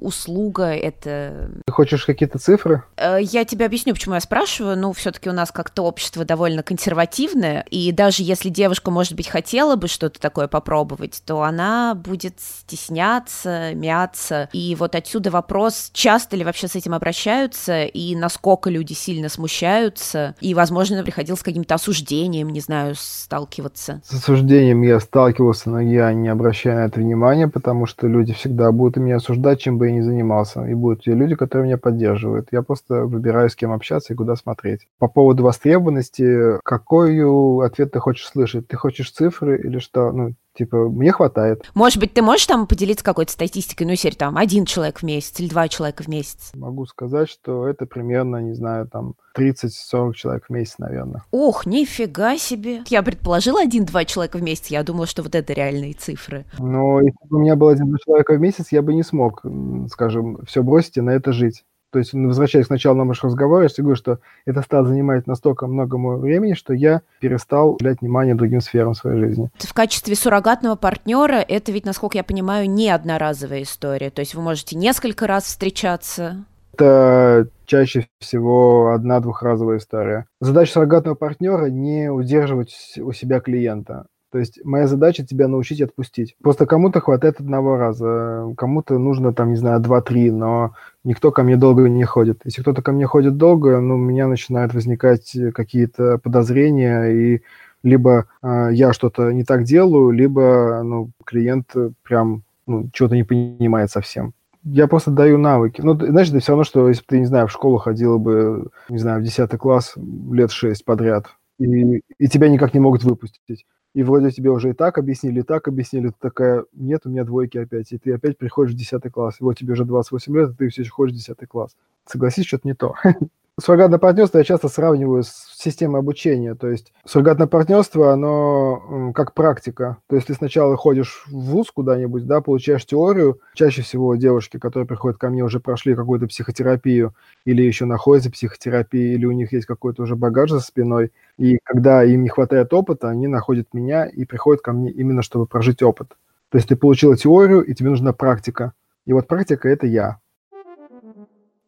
услуга, 0.00 0.64
это... 0.64 1.50
Ты 1.66 1.72
хочешь 1.72 2.06
какие-то 2.06 2.38
цифры? 2.38 2.82
Э, 2.96 3.18
я 3.20 3.44
тебе 3.44 3.66
объясню, 3.66 3.92
почему 3.92 4.14
я 4.14 4.22
спрашиваю. 4.22 4.78
Ну, 4.78 4.94
все-таки 4.94 5.28
у 5.28 5.34
нас 5.34 5.52
как-то 5.52 5.82
общество 5.82 6.24
довольно 6.24 6.62
консервативное, 6.62 7.66
и 7.70 7.92
даже 7.92 8.22
если 8.22 8.48
девушка, 8.48 8.90
может 8.90 9.12
быть, 9.12 9.28
хотела 9.28 9.76
бы 9.76 9.86
что-то 9.86 10.18
такое 10.18 10.48
попробовать, 10.48 11.22
то 11.26 11.42
она 11.42 11.94
будет 11.94 12.40
стесняться, 12.40 13.74
мяться. 13.74 14.48
И 14.54 14.74
вот 14.78 14.94
отсюда 14.94 15.30
вопрос, 15.30 15.90
часто 15.92 16.36
ли 16.38 16.44
вообще 16.44 16.68
с 16.68 16.74
этим 16.74 16.94
обращаются, 16.94 17.84
и 17.84 18.16
насколько 18.16 18.70
люди 18.70 18.94
сильно 18.94 19.28
смущаются, 19.28 20.36
и, 20.40 20.54
возможно, 20.54 21.02
приходилось 21.02 21.40
с 21.40 21.44
каким-то 21.44 21.74
осуждением, 21.74 22.48
не 22.48 22.60
знаю, 22.60 22.94
сталкиваться. 22.96 24.00
С 24.06 24.14
осуждением 24.14 24.80
я 24.80 24.98
сталкивался, 24.98 25.68
но 25.68 25.81
я 25.82 26.12
не 26.12 26.28
обращаю 26.28 26.76
на 26.76 26.84
это 26.86 27.00
внимания, 27.00 27.48
потому 27.48 27.86
что 27.86 28.06
люди 28.06 28.32
всегда 28.32 28.72
будут 28.72 28.96
меня 28.96 29.16
осуждать, 29.16 29.60
чем 29.60 29.78
бы 29.78 29.86
я 29.86 29.92
ни 29.92 30.00
занимался. 30.00 30.64
И 30.64 30.74
будут 30.74 31.04
те 31.04 31.14
люди, 31.14 31.34
которые 31.34 31.66
меня 31.66 31.78
поддерживают. 31.78 32.48
Я 32.52 32.62
просто 32.62 33.04
выбираю, 33.04 33.50
с 33.50 33.56
кем 33.56 33.72
общаться 33.72 34.12
и 34.12 34.16
куда 34.16 34.36
смотреть. 34.36 34.88
По 34.98 35.08
поводу 35.08 35.42
востребованности, 35.44 36.58
какой 36.64 37.20
ответ 37.64 37.92
ты 37.92 37.98
хочешь 37.98 38.26
слышать? 38.26 38.68
Ты 38.68 38.76
хочешь 38.76 39.10
цифры 39.10 39.58
или 39.58 39.78
что? 39.78 40.12
Ну, 40.12 40.34
Типа, 40.54 40.88
мне 40.88 41.12
хватает. 41.12 41.70
Может 41.74 41.98
быть, 41.98 42.12
ты 42.12 42.20
можешь 42.20 42.46
там 42.46 42.66
поделиться 42.66 43.04
какой-то 43.04 43.32
статистикой, 43.32 43.86
ну, 43.86 43.94
серии 43.94 44.16
там, 44.16 44.36
один 44.36 44.66
человек 44.66 44.98
в 44.98 45.02
месяц 45.02 45.40
или 45.40 45.48
два 45.48 45.68
человека 45.68 46.02
в 46.02 46.08
месяц? 46.08 46.52
Могу 46.54 46.84
сказать, 46.84 47.30
что 47.30 47.66
это 47.66 47.86
примерно, 47.86 48.36
не 48.36 48.54
знаю, 48.54 48.86
там, 48.86 49.14
30-40 49.36 50.12
человек 50.12 50.44
в 50.48 50.50
месяц, 50.50 50.74
наверное. 50.78 51.24
Ох, 51.30 51.64
нифига 51.64 52.36
себе. 52.36 52.82
Я 52.88 53.02
предположила 53.02 53.62
один-два 53.62 54.04
человека 54.04 54.36
в 54.36 54.42
месяц, 54.42 54.66
я 54.66 54.82
думала, 54.82 55.06
что 55.06 55.22
вот 55.22 55.34
это 55.34 55.54
реальные 55.54 55.94
цифры. 55.94 56.44
Но 56.58 57.00
если 57.00 57.26
бы 57.28 57.38
у 57.38 57.40
меня 57.40 57.56
было 57.56 57.72
один-два 57.72 57.96
человека 58.04 58.34
в 58.34 58.40
месяц, 58.40 58.72
я 58.72 58.82
бы 58.82 58.92
не 58.92 59.02
смог, 59.02 59.44
скажем, 59.90 60.44
все 60.44 60.62
бросить 60.62 60.98
и 60.98 61.00
на 61.00 61.10
это 61.10 61.32
жить. 61.32 61.64
То 61.92 61.98
есть, 61.98 62.14
возвращаясь 62.14 62.66
к 62.66 62.70
началу 62.70 63.04
нашего 63.04 63.28
разговора, 63.28 63.64
я 63.64 63.68
говорю, 63.82 63.96
что 63.96 64.18
это 64.46 64.62
стало 64.62 64.86
занимать 64.86 65.26
настолько 65.26 65.66
много 65.66 65.98
моего 65.98 66.20
времени, 66.20 66.54
что 66.54 66.72
я 66.72 67.02
перестал 67.20 67.74
уделять 67.74 68.00
внимание 68.00 68.34
другим 68.34 68.62
сферам 68.62 68.94
своей 68.94 69.20
жизни. 69.20 69.50
В 69.58 69.74
качестве 69.74 70.16
суррогатного 70.16 70.74
партнера 70.74 71.44
это 71.46 71.70
ведь, 71.70 71.84
насколько 71.84 72.16
я 72.16 72.24
понимаю, 72.24 72.68
не 72.68 72.88
одноразовая 72.88 73.62
история. 73.62 74.08
То 74.08 74.20
есть 74.20 74.34
вы 74.34 74.40
можете 74.40 74.74
несколько 74.74 75.26
раз 75.26 75.44
встречаться. 75.44 76.46
Это 76.72 77.48
чаще 77.66 78.08
всего 78.18 78.92
одна-двухразовая 78.92 79.76
история. 79.76 80.24
Задача 80.40 80.72
суррогатного 80.72 81.14
партнера 81.14 81.66
не 81.66 82.10
удерживать 82.10 82.74
у 82.96 83.12
себя 83.12 83.40
клиента. 83.40 84.06
То 84.32 84.38
есть 84.38 84.64
моя 84.64 84.86
задача 84.86 85.26
тебя 85.26 85.46
научить 85.46 85.82
отпустить. 85.82 86.36
Просто 86.42 86.64
кому-то 86.64 87.00
хватает 87.00 87.38
одного 87.38 87.76
раза, 87.76 88.50
кому-то 88.56 88.96
нужно 88.96 89.34
там, 89.34 89.50
не 89.50 89.56
знаю, 89.56 89.78
два-три, 89.78 90.30
но 90.30 90.74
никто 91.04 91.30
ко 91.30 91.42
мне 91.42 91.56
долго 91.58 91.86
не 91.86 92.04
ходит. 92.04 92.40
Если 92.44 92.62
кто-то 92.62 92.80
ко 92.80 92.92
мне 92.92 93.06
ходит 93.06 93.36
долго, 93.36 93.78
ну, 93.80 93.96
у 93.96 93.98
меня 93.98 94.26
начинают 94.28 94.72
возникать 94.72 95.36
какие-то 95.54 96.16
подозрения, 96.16 97.08
и 97.08 97.42
либо 97.82 98.24
э, 98.42 98.70
я 98.72 98.94
что-то 98.94 99.32
не 99.32 99.44
так 99.44 99.64
делаю, 99.64 100.12
либо 100.12 100.80
ну, 100.82 101.10
клиент 101.26 101.70
прям 102.02 102.42
ну, 102.66 102.88
чего-то 102.94 103.14
не 103.14 103.24
понимает 103.24 103.90
совсем. 103.90 104.32
Я 104.64 104.86
просто 104.86 105.10
даю 105.10 105.36
навыки. 105.36 105.82
Ну, 105.82 105.94
знаешь, 105.94 106.30
это 106.30 106.38
все 106.38 106.52
равно, 106.52 106.64
что 106.64 106.88
если 106.88 107.02
бы 107.02 107.06
ты, 107.08 107.18
не 107.18 107.26
знаю, 107.26 107.48
в 107.48 107.52
школу 107.52 107.76
ходила 107.76 108.16
бы, 108.16 108.68
не 108.88 108.98
знаю, 108.98 109.20
в 109.20 109.24
10 109.24 109.50
класс 109.58 109.92
лет 110.30 110.50
6 110.50 110.86
подряд, 110.86 111.26
и, 111.58 112.00
и 112.18 112.28
тебя 112.28 112.48
никак 112.48 112.72
не 112.72 112.80
могут 112.80 113.04
выпустить 113.04 113.66
и 113.94 114.02
вроде 114.02 114.30
тебе 114.30 114.50
уже 114.50 114.70
и 114.70 114.72
так 114.72 114.98
объяснили, 114.98 115.40
и 115.40 115.42
так 115.42 115.68
объяснили, 115.68 116.08
ты 116.08 116.16
такая, 116.18 116.64
нет, 116.72 117.02
у 117.04 117.10
меня 117.10 117.24
двойки 117.24 117.58
опять, 117.58 117.92
и 117.92 117.98
ты 117.98 118.14
опять 118.14 118.38
приходишь 118.38 118.74
в 118.74 118.76
10 118.76 119.12
класс, 119.12 119.36
и 119.40 119.44
вот 119.44 119.58
тебе 119.58 119.74
уже 119.74 119.84
28 119.84 120.36
лет, 120.36 120.50
и 120.50 120.54
ты 120.54 120.68
все 120.68 120.82
еще 120.82 120.90
ходишь 120.90 121.14
в 121.14 121.18
10 121.18 121.48
класс. 121.48 121.76
Согласись, 122.06 122.46
что-то 122.46 122.66
не 122.66 122.74
то. 122.74 122.94
Суррогатное 123.60 123.98
партнерство 123.98 124.38
я 124.38 124.44
часто 124.44 124.68
сравниваю 124.68 125.22
с 125.22 125.52
системой 125.56 126.00
обучения. 126.00 126.54
То 126.54 126.68
есть 126.68 126.92
суррогатное 127.04 127.46
партнерство, 127.46 128.12
оно 128.12 129.12
как 129.14 129.34
практика. 129.34 129.98
То 130.08 130.16
есть 130.16 130.28
ты 130.28 130.34
сначала 130.34 130.76
ходишь 130.76 131.24
в 131.26 131.50
ВУЗ 131.50 131.70
куда-нибудь, 131.70 132.26
да, 132.26 132.40
получаешь 132.40 132.86
теорию. 132.86 133.40
Чаще 133.54 133.82
всего 133.82 134.14
девушки, 134.16 134.58
которые 134.58 134.86
приходят 134.86 135.18
ко 135.18 135.28
мне, 135.28 135.44
уже 135.44 135.60
прошли 135.60 135.94
какую-то 135.94 136.28
психотерапию 136.28 137.14
или 137.44 137.62
еще 137.62 137.84
находятся 137.84 138.30
в 138.30 138.32
психотерапии, 138.32 139.12
или 139.14 139.26
у 139.26 139.32
них 139.32 139.52
есть 139.52 139.66
какой-то 139.66 140.02
уже 140.02 140.16
багаж 140.16 140.50
за 140.50 140.60
спиной. 140.60 141.12
И 141.36 141.58
когда 141.62 142.04
им 142.04 142.22
не 142.22 142.30
хватает 142.30 142.72
опыта, 142.72 143.10
они 143.10 143.26
находят 143.26 143.74
меня 143.74 144.06
и 144.06 144.24
приходят 144.24 144.62
ко 144.62 144.72
мне 144.72 144.90
именно, 144.90 145.20
чтобы 145.20 145.46
прожить 145.46 145.82
опыт. 145.82 146.08
То 146.48 146.56
есть 146.56 146.68
ты 146.68 146.76
получила 146.76 147.16
теорию, 147.18 147.62
и 147.62 147.74
тебе 147.74 147.90
нужна 147.90 148.14
практика. 148.14 148.72
И 149.04 149.12
вот 149.12 149.26
практика– 149.26 149.68
это 149.70 149.86
я. 149.86 150.18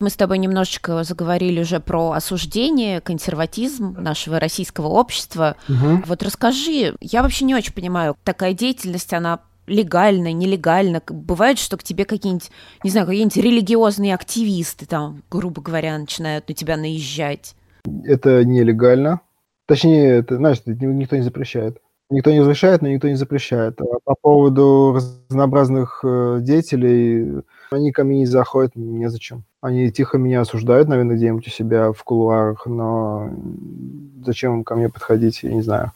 Мы 0.01 0.11
с 0.11 0.17
тобой 0.17 0.39
немножечко 0.39 1.05
заговорили 1.05 1.61
уже 1.61 1.79
про 1.79 2.13
осуждение, 2.13 3.01
консерватизм 3.01 3.95
нашего 3.99 4.41
российского 4.41 4.89
общества. 4.89 5.57
Угу. 5.69 6.03
Вот 6.07 6.23
расскажи, 6.23 6.97
я 7.01 7.23
вообще 7.23 7.45
не 7.45 7.55
очень 7.55 7.73
понимаю, 7.73 8.17
такая 8.25 8.55
деятельность, 8.55 9.13
она 9.13 9.41
легально, 9.67 10.33
нелегально. 10.33 11.01
Бывает, 11.09 11.59
что 11.59 11.77
к 11.77 11.85
тебе 11.85 12.05
какие-нибудь, 12.05 12.51
не 12.83 12.91
знаю, 12.91 13.07
какие-нибудь 13.07 13.37
религиозные 13.37 14.15
активисты 14.15 14.85
там, 14.85 15.23
грубо 15.31 15.63
говоря, 15.63 15.97
начинают 15.97 16.49
на 16.49 16.55
тебя 16.55 16.77
наезжать. 16.77 17.55
Это 18.05 18.45
нелегально. 18.45 19.21
Точнее, 19.67 20.19
это, 20.19 20.37
знаешь, 20.37 20.59
никто 20.67 21.17
не 21.17 21.23
запрещает. 21.23 21.79
Никто 22.11 22.31
не 22.31 22.41
разрешает, 22.41 22.83
но 22.83 22.89
никто 22.89 23.09
не 23.09 23.17
запрещает. 23.17 23.81
А 23.81 23.99
по 24.05 24.15
поводу 24.21 24.93
разнообразных 24.93 26.01
э, 26.05 26.39
деятелей, 26.43 27.43
они 27.75 27.93
ко 27.93 28.05
мне 28.05 28.21
не 28.21 28.27
заходят, 28.27 28.73
незачем. 28.75 29.45
Они 29.61 29.91
тихо 29.91 30.19
меня 30.19 30.41
осуждают, 30.41 30.89
наверное, 30.89 31.17
где-нибудь 31.17 31.47
у 31.47 31.51
себя 31.51 31.93
в 31.93 32.03
кулуарах, 32.05 32.67
но 32.67 33.31
зачем 34.25 34.55
им 34.55 34.65
ко 34.65 34.75
мне 34.75 34.89
подходить, 34.89 35.43
я 35.43 35.53
не 35.53 35.63
знаю. 35.63 35.93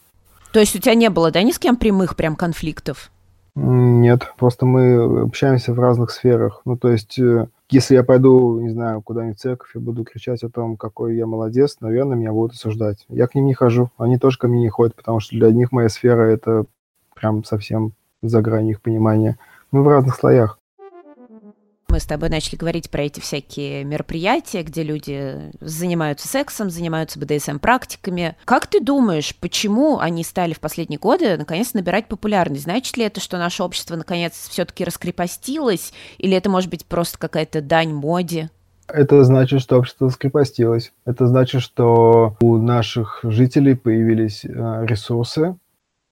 То 0.53 0.61
есть 0.61 0.75
у 0.75 0.79
тебя 0.79 0.95
не 0.95 1.11
было, 1.11 1.31
да, 1.31 1.43
ни 1.43 1.53
с 1.53 1.59
кем 1.59 1.77
прямых 1.77 2.17
прям 2.17 2.37
конфликтов? 2.37 3.11
Нет, 3.55 4.33
просто 4.39 4.67
мы 4.67 5.23
общаемся 5.23 5.73
в 5.73 5.81
разных 5.81 6.11
сферах. 6.11 6.63
Ну, 6.65 6.77
то 6.77 6.91
есть, 6.91 7.19
э, 7.19 7.49
если 7.71 7.95
я 7.95 8.05
пойду, 8.05 8.61
не 8.61 8.71
знаю, 8.71 9.03
куда-нибудь 9.03 9.37
в 9.37 9.41
церковь 9.41 9.75
и 9.75 9.79
буду 9.81 10.05
кричать 10.05 10.45
о 10.45 10.49
том, 10.49 10.77
какой 10.77 11.17
я 11.17 11.27
молодец, 11.27 11.79
наверное, 11.81 12.17
меня 12.17 12.33
будут 12.33 12.53
осуждать. 12.55 13.05
Я 13.09 13.27
к 13.27 13.35
ним 13.35 13.47
не 13.47 13.55
хожу, 13.55 13.91
они 13.99 14.17
тоже 14.17 14.39
ко 14.39 14.47
мне 14.47 14.61
не 14.61 14.69
ходят, 14.69 14.95
потому 14.95 15.19
что 15.19 15.37
для 15.37 15.51
них 15.51 15.73
моя 15.73 15.89
сфера– 15.89 16.23
это 16.23 16.67
прям 17.15 17.43
совсем 17.45 17.93
за 18.23 18.43
гранью 18.43 18.73
их 18.73 18.81
понимания. 18.81 19.39
Мы 19.73 19.83
в 19.83 19.89
разных 19.89 20.15
слоях. 20.15 20.58
Мы 21.91 22.01
с 22.01 22.05
тобой 22.05 22.29
начали 22.29 22.57
говорить 22.57 22.91
про 22.91 23.05
эти 23.05 23.19
всякие 23.19 23.83
мероприятия, 23.83 24.63
где 24.63 24.83
люди 24.83 25.51
занимаются 25.61 26.29
сексом, 26.29 26.69
занимаются 26.69 27.19
БДСМ-практиками. 27.19 28.37
Как 28.45 28.67
ты 28.67 28.81
думаешь, 28.81 29.35
почему 29.35 29.99
они 29.99 30.23
стали 30.23 30.53
в 30.53 30.61
последние 30.61 30.99
годы 30.99 31.39
наконец 31.39 31.73
набирать 31.73 32.07
популярность? 32.07 32.65
Значит 32.65 32.99
ли 32.99 33.05
это, 33.05 33.21
что 33.21 33.39
наше 33.39 33.63
общество 33.63 33.97
наконец 33.97 34.35
все-таки 34.51 34.85
раскрепостилось? 34.85 35.95
Или 36.19 36.37
это 36.37 36.51
может 36.51 36.69
быть 36.69 36.85
просто 36.85 37.17
какая-то 37.17 37.63
дань 37.63 37.95
моде? 37.95 38.51
Это 38.87 39.25
значит, 39.25 39.63
что 39.63 39.79
общество 39.79 40.11
скрепостилось. 40.11 40.93
Это 41.07 41.27
значит, 41.27 41.63
что 41.63 42.37
у 42.41 42.59
наших 42.59 43.21
жителей 43.23 43.75
появились 43.75 44.45
э, 44.45 44.49
ресурсы, 44.87 45.57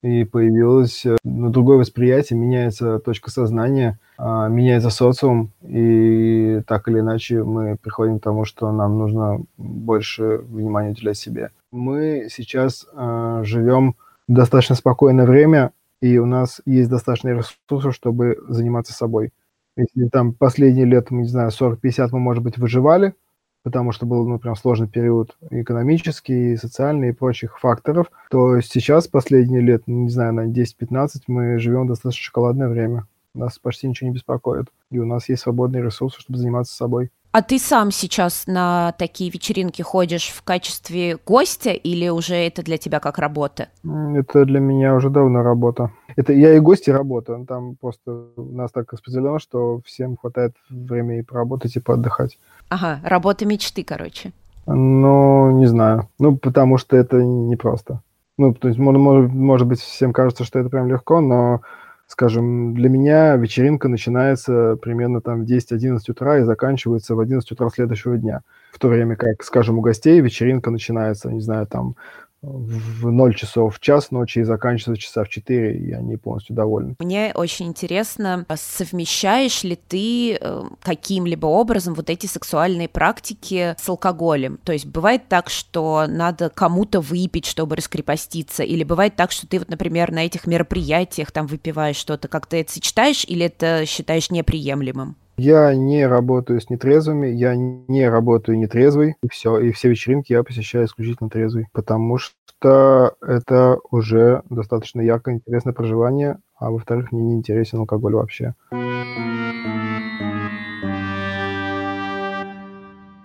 и 0.07 0.23
появилось 0.23 1.05
э, 1.05 1.17
ну, 1.23 1.49
другое 1.49 1.77
восприятие, 1.77 2.39
меняется 2.39 2.99
точка 2.99 3.29
сознания, 3.29 3.99
а, 4.17 4.47
меняется 4.47 4.89
социум, 4.89 5.51
и 5.61 6.61
так 6.65 6.87
или 6.87 6.99
иначе 6.99 7.43
мы 7.43 7.75
приходим 7.75 8.19
к 8.19 8.23
тому, 8.23 8.45
что 8.45 8.71
нам 8.71 8.97
нужно 8.97 9.41
больше 9.57 10.37
внимания 10.37 10.91
уделять 10.91 11.17
себе. 11.17 11.51
Мы 11.71 12.27
сейчас 12.29 12.87
э, 12.93 13.41
живем 13.43 13.95
достаточно 14.27 14.75
спокойное 14.75 15.25
время, 15.25 15.71
и 16.01 16.17
у 16.19 16.25
нас 16.25 16.61
есть 16.65 16.89
достаточно 16.89 17.29
ресурсов, 17.29 17.93
чтобы 17.93 18.37
заниматься 18.47 18.93
собой. 18.93 19.31
Если 19.75 20.07
там 20.09 20.33
последние 20.33 20.85
лет, 20.85 21.11
не 21.11 21.27
знаю, 21.27 21.49
40-50 21.49 22.09
мы, 22.11 22.19
может 22.19 22.43
быть, 22.43 22.57
выживали– 22.57 23.13
потому 23.67 23.91
что 23.91 24.05
был, 24.05 24.25
ну, 24.25 24.39
прям 24.39 24.55
сложный 24.55 24.87
период 24.87 25.35
экономический, 25.49 26.55
социальный 26.55 27.09
и 27.09 27.11
прочих 27.11 27.59
факторов, 27.59 28.07
то 28.29 28.61
сейчас, 28.61 29.09
последние 29.09 29.59
лет, 29.59 29.83
ну, 29.87 30.03
не 30.03 30.09
знаю, 30.09 30.33
на 30.33 30.47
10-15, 30.47 31.23
мы 31.27 31.59
живем 31.59 31.85
достаточно 31.85 32.23
шоколадное 32.23 32.69
время. 32.69 33.07
Нас 33.33 33.59
почти 33.59 33.89
ничего 33.89 34.07
не 34.07 34.15
беспокоит. 34.15 34.67
И 34.89 34.99
у 34.99 35.05
нас 35.05 35.27
есть 35.27 35.41
свободные 35.41 35.83
ресурсы, 35.83 36.21
чтобы 36.21 36.39
заниматься 36.39 36.73
собой. 36.73 37.11
А 37.37 37.43
ты 37.43 37.59
сам 37.59 37.91
сейчас 37.91 38.47
на 38.47 38.93
такие 38.97 39.29
вечеринки 39.29 39.83
ходишь 39.83 40.29
в 40.29 40.41
качестве 40.41 41.19
гостя 41.23 41.69
или 41.69 42.09
уже 42.09 42.33
это 42.33 42.63
для 42.63 42.79
тебя 42.79 42.99
как 42.99 43.19
работа? 43.19 43.67
Это 44.15 44.43
для 44.43 44.59
меня 44.59 44.95
уже 44.95 45.11
давно 45.11 45.43
работа. 45.43 45.91
Это 46.15 46.33
я 46.33 46.55
и 46.55 46.59
гость, 46.59 46.87
и 46.87 46.91
работа. 46.91 47.45
Там 47.47 47.75
просто 47.75 48.29
у 48.37 48.55
нас 48.55 48.71
так 48.71 48.91
распределено, 48.91 49.37
что 49.37 49.81
всем 49.85 50.17
хватает 50.17 50.55
времени 50.71 51.19
и 51.19 51.21
поработать, 51.21 51.75
и 51.75 51.79
поотдыхать. 51.79 52.39
Ага, 52.69 53.01
работа 53.03 53.45
мечты, 53.45 53.83
короче. 53.83 54.31
Ну, 54.65 55.51
не 55.51 55.67
знаю. 55.67 56.09
Ну, 56.17 56.37
потому 56.37 56.79
что 56.79 56.97
это 56.97 57.17
непросто. 57.17 58.01
Ну, 58.39 58.55
то 58.55 58.67
есть, 58.67 58.79
может, 58.79 59.31
может 59.31 59.67
быть, 59.67 59.79
всем 59.79 60.11
кажется, 60.11 60.43
что 60.43 60.57
это 60.57 60.69
прям 60.69 60.87
легко, 60.87 61.21
но 61.21 61.61
скажем, 62.07 62.73
для 62.73 62.89
меня 62.89 63.35
вечеринка 63.35 63.89
начинается 63.89 64.77
примерно 64.81 65.21
там 65.21 65.43
в 65.43 65.47
10-11 65.47 65.99
утра 66.07 66.39
и 66.39 66.43
заканчивается 66.43 67.15
в 67.15 67.19
11 67.19 67.51
утра 67.51 67.69
следующего 67.69 68.17
дня. 68.17 68.41
В 68.71 68.79
то 68.79 68.87
время 68.87 69.15
как, 69.15 69.43
скажем, 69.43 69.77
у 69.77 69.81
гостей 69.81 70.19
вечеринка 70.21 70.71
начинается, 70.71 71.29
не 71.29 71.41
знаю, 71.41 71.67
там 71.67 71.95
в 72.41 73.11
0 73.11 73.35
часов 73.35 73.75
в 73.75 73.79
час 73.79 74.11
ночи 74.11 74.39
и 74.39 74.43
заканчивается 74.43 75.01
часа 75.01 75.23
в 75.23 75.29
4, 75.29 75.77
и 75.77 75.91
они 75.91 76.17
полностью 76.17 76.55
довольны. 76.55 76.95
Мне 76.99 77.31
очень 77.33 77.67
интересно, 77.67 78.45
а 78.47 78.57
совмещаешь 78.57 79.63
ли 79.63 79.75
ты 79.75 80.37
э, 80.39 80.63
каким-либо 80.81 81.47
образом 81.47 81.93
вот 81.93 82.09
эти 82.09 82.27
сексуальные 82.27 82.89
практики 82.89 83.75
с 83.79 83.89
алкоголем? 83.89 84.59
То 84.63 84.73
есть 84.73 84.85
бывает 84.85 85.27
так, 85.27 85.49
что 85.49 86.05
надо 86.07 86.49
кому-то 86.49 87.01
выпить, 87.01 87.45
чтобы 87.45 87.75
раскрепоститься, 87.75 88.63
или 88.63 88.83
бывает 88.83 89.15
так, 89.15 89.31
что 89.31 89.47
ты 89.47 89.59
вот, 89.59 89.69
например, 89.69 90.11
на 90.11 90.25
этих 90.25 90.45
мероприятиях 90.45 91.31
там 91.31 91.47
выпиваешь 91.47 91.97
что-то, 91.97 92.27
как 92.27 92.45
ты 92.45 92.61
это 92.61 92.71
сочетаешь, 92.71 93.25
или 93.25 93.45
это 93.45 93.85
считаешь 93.85 94.29
неприемлемым? 94.29 95.15
Я 95.39 95.75
не 95.75 96.07
работаю 96.07 96.59
с 96.59 96.67
нетрезвыми, 96.71 97.27
я 97.27 97.55
не 97.55 98.09
работаю 98.09 98.57
нетрезвый, 98.57 99.17
и 99.21 99.29
все. 99.29 99.59
И 99.59 99.71
все 99.71 99.89
вечеринки 99.89 100.33
я 100.33 100.41
посещаю 100.41 100.85
исключительно 100.85 101.29
трезвый, 101.29 101.67
потому 101.73 102.17
что 102.17 103.13
это 103.21 103.77
уже 103.91 104.41
достаточно 104.49 104.99
яркое, 104.99 105.35
интересное 105.35 105.73
проживание, 105.73 106.39
а 106.57 106.71
во-вторых, 106.71 107.11
мне 107.11 107.21
не 107.21 107.35
интересен 107.35 107.77
алкоголь 107.77 108.15
вообще. 108.15 108.55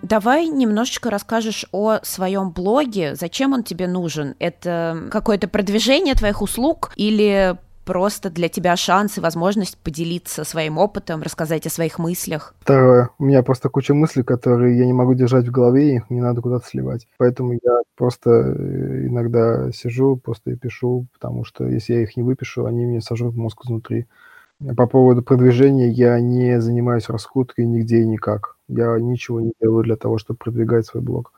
Давай 0.03 0.49
немножечко 0.49 1.09
расскажешь 1.09 1.65
о 1.73 2.01
своем 2.03 2.51
блоге. 2.51 3.15
Зачем 3.15 3.55
он 3.55 3.63
тебе 3.63 3.89
нужен? 3.89 4.35
Это 4.39 5.05
какое-то 5.11 5.49
продвижение 5.49 6.15
твоих 6.15 6.43
услуг 6.43 6.93
или 6.97 7.57
просто 7.85 8.31
для 8.31 8.49
тебя 8.49 8.77
шанс 8.77 9.19
и 9.19 9.21
возможность 9.21 9.79
поделиться 9.79 10.45
своим 10.45 10.79
опытом, 10.79 11.23
рассказать 11.23 11.67
о 11.67 11.71
своих 11.71 11.99
мыслях? 11.99 12.55
Второе. 12.61 13.11
У 13.19 13.25
меня 13.25 13.43
просто 13.43 13.69
куча 13.69 13.95
мыслей, 13.95 14.23
которые 14.23 14.79
я 14.79 14.87
не 14.87 14.93
могу 14.93 15.15
держать 15.15 15.47
в 15.47 15.51
голове, 15.51 15.97
их 15.97 16.11
не 16.11 16.21
надо 16.21 16.41
куда-то 16.41 16.67
сливать. 16.67 17.07
Поэтому 17.19 17.53
я 17.55 17.83
просто 17.97 18.31
э, 18.31 19.07
иногда 19.07 19.71
сижу, 19.73 20.17
просто 20.17 20.53
и 20.53 20.57
пишу, 20.57 21.07
потому 21.13 21.45
что 21.45 21.67
если 21.67 21.95
я 21.95 22.03
их 22.03 22.17
не 22.17 22.23
выпишу, 22.23 22.67
они 22.67 22.87
мне 22.87 23.01
сожрут 23.01 23.35
мозг 23.37 23.65
изнутри. 23.65 24.07
По 24.77 24.87
поводу 24.87 25.23
продвижения 25.23 25.89
я 25.89 26.21
не 26.21 26.61
занимаюсь 26.61 27.09
раскруткой 27.09 27.67
нигде 27.67 28.03
и 28.03 28.07
никак. 28.07 28.57
Я 28.69 28.97
ничего 28.99 29.41
не 29.41 29.53
делаю 29.61 29.83
для 29.83 29.97
того, 29.97 30.19
чтобы 30.19 30.39
продвигать 30.39 30.87
свой 30.87 31.03
блог. 31.03 31.33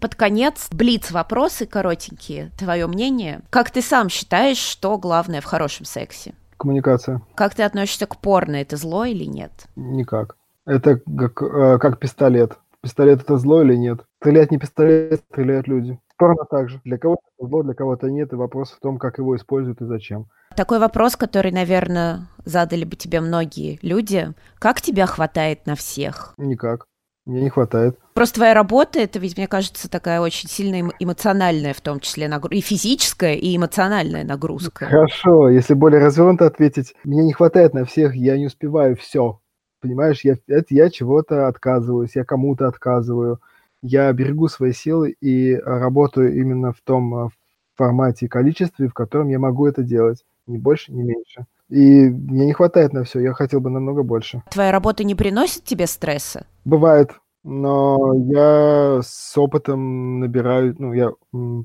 Под 0.00 0.14
конец 0.14 0.68
блиц 0.72 1.10
вопросы 1.10 1.66
коротенькие. 1.66 2.50
Твое 2.58 2.86
мнение? 2.86 3.42
Как 3.50 3.70
ты 3.70 3.82
сам 3.82 4.08
считаешь, 4.08 4.56
что 4.56 4.96
главное 4.96 5.42
в 5.42 5.44
хорошем 5.44 5.84
сексе? 5.84 6.34
Коммуникация. 6.56 7.20
Как 7.34 7.54
ты 7.54 7.62
относишься 7.62 8.06
к 8.06 8.16
порно? 8.16 8.56
Это 8.56 8.76
зло 8.76 9.04
или 9.04 9.24
нет? 9.24 9.52
Никак. 9.76 10.36
Это 10.64 10.96
как, 10.98 11.42
э, 11.42 11.78
как 11.78 11.98
пистолет. 11.98 12.58
Пистолет 12.82 13.20
это 13.22 13.36
зло 13.36 13.62
или 13.62 13.74
нет? 13.74 14.00
Стрелять 14.20 14.50
не 14.50 14.58
пистолет, 14.58 15.22
стреляют 15.30 15.68
люди. 15.68 15.98
Порно 16.16 16.44
также. 16.44 16.80
Для 16.84 16.96
кого-то 16.96 17.22
это 17.38 17.48
зло, 17.48 17.62
для 17.62 17.74
кого-то 17.74 18.10
нет. 18.10 18.32
И 18.32 18.36
вопрос 18.36 18.70
в 18.70 18.80
том, 18.80 18.98
как 18.98 19.18
его 19.18 19.36
используют 19.36 19.82
и 19.82 19.86
зачем. 19.86 20.26
Такой 20.56 20.78
вопрос, 20.78 21.16
который, 21.16 21.52
наверное, 21.52 22.26
задали 22.44 22.84
бы 22.84 22.96
тебе 22.96 23.20
многие 23.20 23.78
люди. 23.82 24.32
Как 24.58 24.80
тебя 24.80 25.06
хватает 25.06 25.66
на 25.66 25.74
всех? 25.74 26.34
Никак. 26.38 26.86
Мне 27.26 27.42
не 27.42 27.50
хватает. 27.50 27.98
Просто 28.14 28.36
твоя 28.36 28.54
работа, 28.54 28.98
это 28.98 29.18
ведь, 29.18 29.36
мне 29.36 29.46
кажется, 29.46 29.90
такая 29.90 30.20
очень 30.20 30.48
сильная 30.48 30.90
эмоциональная, 30.98 31.74
в 31.74 31.80
том 31.80 32.00
числе, 32.00 32.28
нагрузка, 32.28 32.56
и 32.56 32.60
физическая, 32.60 33.34
и 33.34 33.56
эмоциональная 33.56 34.24
нагрузка. 34.24 34.86
Хорошо, 34.86 35.48
если 35.48 35.74
более 35.74 36.00
развернуто 36.00 36.46
ответить, 36.46 36.94
мне 37.04 37.22
не 37.24 37.32
хватает 37.32 37.74
на 37.74 37.84
всех, 37.84 38.14
я 38.16 38.36
не 38.36 38.46
успеваю 38.46 38.96
все. 38.96 39.40
Понимаешь, 39.80 40.20
я, 40.24 40.36
это 40.46 40.74
я 40.74 40.90
чего-то 40.90 41.46
отказываюсь, 41.48 42.16
я 42.16 42.24
кому-то 42.24 42.68
отказываю. 42.68 43.40
я 43.82 44.12
берегу 44.12 44.48
свои 44.48 44.72
силы 44.72 45.10
и 45.20 45.54
работаю 45.56 46.34
именно 46.36 46.72
в 46.72 46.80
том 46.82 47.30
формате 47.76 48.26
и 48.26 48.28
количестве, 48.28 48.88
в 48.88 48.94
котором 48.94 49.28
я 49.28 49.38
могу 49.38 49.66
это 49.66 49.82
делать. 49.82 50.24
Ни 50.46 50.58
больше, 50.58 50.92
ни 50.92 51.02
меньше. 51.02 51.46
И 51.70 52.10
мне 52.10 52.46
не 52.46 52.52
хватает 52.52 52.92
на 52.92 53.04
все, 53.04 53.20
я 53.20 53.32
хотел 53.32 53.60
бы 53.60 53.70
намного 53.70 54.02
больше. 54.02 54.42
Твоя 54.50 54.72
работа 54.72 55.04
не 55.04 55.14
приносит 55.14 55.64
тебе 55.64 55.86
стресса? 55.86 56.46
Бывает, 56.64 57.12
но 57.42 58.12
я 58.26 59.00
с 59.02 59.38
опытом 59.38 60.20
набираю, 60.20 60.74
ну, 60.78 60.92
я 60.92 61.12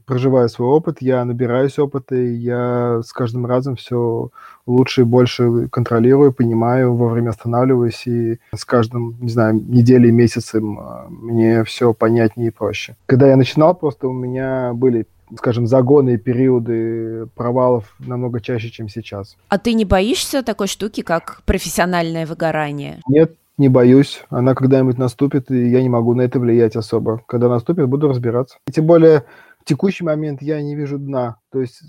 проживаю 0.05 0.47
свой 0.47 0.69
опыт, 0.69 1.01
я 1.01 1.25
набираюсь 1.25 1.77
опыта, 1.79 2.15
и 2.15 2.33
я 2.33 3.01
с 3.03 3.11
каждым 3.11 3.45
разом 3.45 3.75
все 3.75 4.29
лучше 4.65 5.01
и 5.01 5.05
больше 5.05 5.67
контролирую, 5.67 6.31
понимаю, 6.31 6.93
вовремя 6.93 7.31
останавливаюсь, 7.31 8.07
и 8.07 8.39
с 8.55 8.63
каждым, 8.63 9.17
не 9.19 9.29
знаю, 9.29 9.55
неделей, 9.55 10.11
месяцем 10.11 10.79
а, 10.79 11.07
мне 11.09 11.65
все 11.65 11.93
понятнее 11.93 12.49
и 12.49 12.51
проще. 12.51 12.95
Когда 13.05 13.27
я 13.27 13.35
начинал, 13.35 13.75
просто 13.75 14.07
у 14.07 14.13
меня 14.13 14.71
были 14.73 15.07
скажем, 15.37 15.67
загоны 15.67 16.15
и 16.15 16.17
периоды 16.17 17.27
провалов 17.35 17.95
намного 17.99 18.39
чаще, 18.39 18.69
чем 18.69 18.89
сейчас. 18.89 19.37
А 19.49 19.57
ты 19.57 19.73
не 19.73 19.85
боишься 19.85 20.43
такой 20.43 20.67
штуки, 20.67 21.01
как 21.01 21.41
профессиональное 21.45 22.25
выгорание? 22.25 23.01
Нет, 23.07 23.35
не 23.57 23.69
боюсь. 23.69 24.23
Она 24.29 24.53
когда-нибудь 24.53 24.97
наступит, 24.97 25.49
и 25.51 25.69
я 25.69 25.81
не 25.81 25.89
могу 25.89 26.13
на 26.13 26.21
это 26.21 26.39
влиять 26.39 26.75
особо. 26.75 27.21
Когда 27.27 27.49
наступит, 27.49 27.87
буду 27.87 28.07
разбираться. 28.07 28.57
И 28.67 28.71
тем 28.71 28.85
более 28.85 29.25
в 29.61 29.65
текущий 29.65 30.03
момент 30.03 30.41
я 30.41 30.61
не 30.61 30.75
вижу 30.75 30.97
дна. 30.97 31.37
То 31.51 31.61
есть 31.61 31.81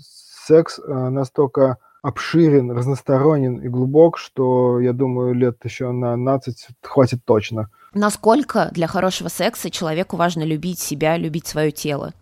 секс 0.47 0.79
э, 0.79 1.09
настолько 1.09 1.77
обширен, 2.01 2.71
разносторонен 2.71 3.57
и 3.57 3.67
глубок, 3.67 4.17
что, 4.17 4.79
я 4.79 4.93
думаю, 4.93 5.33
лет 5.33 5.57
еще 5.63 5.91
на 5.91 6.13
15 6.13 6.67
хватит 6.81 7.19
точно. 7.25 7.69
Насколько 7.93 8.69
для 8.71 8.87
хорошего 8.87 9.27
секса 9.27 9.69
человеку 9.69 10.15
важно 10.15 10.43
любить 10.43 10.79
себя, 10.79 11.17
любить 11.17 11.47
свое 11.47 11.71
тело? 11.71 12.13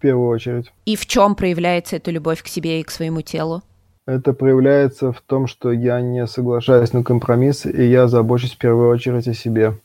В 0.00 0.02
первую 0.02 0.28
очередь. 0.30 0.72
И 0.86 0.96
в 0.96 1.04
чем 1.04 1.34
проявляется 1.34 1.96
эта 1.96 2.10
любовь 2.10 2.42
к 2.42 2.46
себе 2.46 2.80
и 2.80 2.82
к 2.82 2.90
своему 2.90 3.20
телу? 3.20 3.62
Это 4.06 4.32
проявляется 4.32 5.12
в 5.12 5.20
том, 5.20 5.46
что 5.46 5.70
я 5.70 6.00
не 6.00 6.26
соглашаюсь 6.26 6.94
на 6.94 7.04
компромиссы, 7.04 7.70
и 7.70 7.86
я 7.86 8.08
забочусь 8.08 8.54
в 8.54 8.56
первую 8.56 8.88
очередь 8.88 9.28
о 9.28 9.34
себе. 9.34 9.78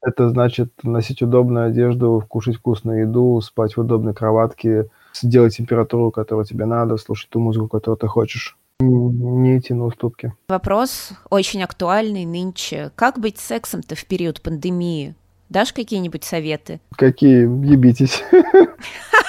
Это 0.00 0.30
значит 0.30 0.72
носить 0.82 1.20
удобную 1.20 1.66
одежду, 1.66 2.24
кушать 2.26 2.56
вкусную 2.56 3.02
еду, 3.02 3.38
спать 3.42 3.76
в 3.76 3.80
удобной 3.80 4.14
кроватке, 4.14 4.88
сделать 5.12 5.58
температуру, 5.58 6.10
которую 6.10 6.46
тебе 6.46 6.64
надо, 6.64 6.96
слушать 6.96 7.28
ту 7.28 7.38
музыку, 7.38 7.68
которую 7.68 7.98
ты 7.98 8.06
хочешь. 8.06 8.56
Не 8.80 9.58
идти 9.58 9.74
на 9.74 9.84
уступки. 9.84 10.32
Вопрос 10.48 11.10
очень 11.28 11.62
актуальный 11.62 12.24
нынче. 12.24 12.90
Как 12.94 13.18
быть 13.18 13.36
сексом-то 13.36 13.96
в 13.96 14.06
период 14.06 14.40
пандемии? 14.40 15.14
Дашь 15.48 15.72
какие-нибудь 15.72 16.24
советы? 16.24 16.80
Какие? 16.96 17.42
Ебитесь. 17.42 18.22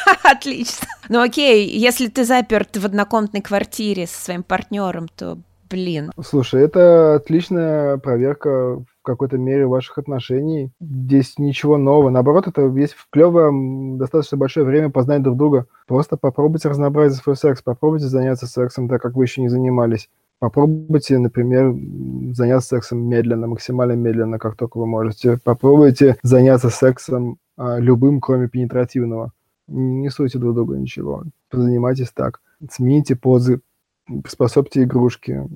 Отлично. 0.23 0.88
Ну 1.08 1.21
окей, 1.21 1.67
если 1.67 2.08
ты 2.08 2.23
заперт 2.23 2.77
в 2.77 2.86
однокомнатной 2.86 3.41
квартире 3.41 4.08
со 4.08 4.21
своим 4.21 4.43
партнером, 4.43 5.08
то 5.08 5.38
блин. 5.69 6.12
Слушай, 6.23 6.63
это 6.63 7.15
отличная 7.15 7.97
проверка 7.97 8.77
в 8.77 8.86
какой-то 9.03 9.38
мере 9.38 9.67
ваших 9.67 9.97
отношений. 9.97 10.71
Здесь 10.79 11.38
ничего 11.38 11.77
нового. 11.77 12.10
Наоборот, 12.10 12.47
это 12.47 12.67
есть 12.67 12.95
клевое, 13.12 13.51
достаточно 13.97 14.38
большое 14.38 14.65
время 14.65 14.89
познать 14.89 15.21
друг 15.21 15.38
друга. 15.38 15.67
Просто 15.88 16.17
попробуйте 16.17 16.69
разнообразить 16.69 17.21
свой 17.21 17.36
секс, 17.36 17.62
попробуйте 17.62 18.05
заняться 18.05 18.47
сексом 18.47 18.89
так, 18.89 19.01
как 19.01 19.15
вы 19.15 19.25
еще 19.25 19.41
не 19.41 19.49
занимались. 19.49 20.10
Попробуйте, 20.39 21.17
например, 21.17 21.75
заняться 22.34 22.69
сексом 22.69 22.99
медленно, 22.99 23.47
максимально 23.47 23.93
медленно, 23.93 24.39
как 24.39 24.56
только 24.56 24.78
вы 24.78 24.86
можете. 24.86 25.38
Попробуйте 25.43 26.17
заняться 26.23 26.69
сексом 26.69 27.38
а, 27.58 27.78
любым, 27.78 28.21
кроме 28.21 28.47
пенетративного. 28.47 29.34
Не 29.67 30.10
суйте 30.10 30.39
друг 30.39 30.56
друга 30.56 30.78
ничего. 30.78 31.23
Занимайтесь 31.52 32.12
так. 32.12 32.41
Смените 32.71 33.15
позы, 33.15 33.62
приспособьте 34.23 34.84
игрушки, 34.84 35.47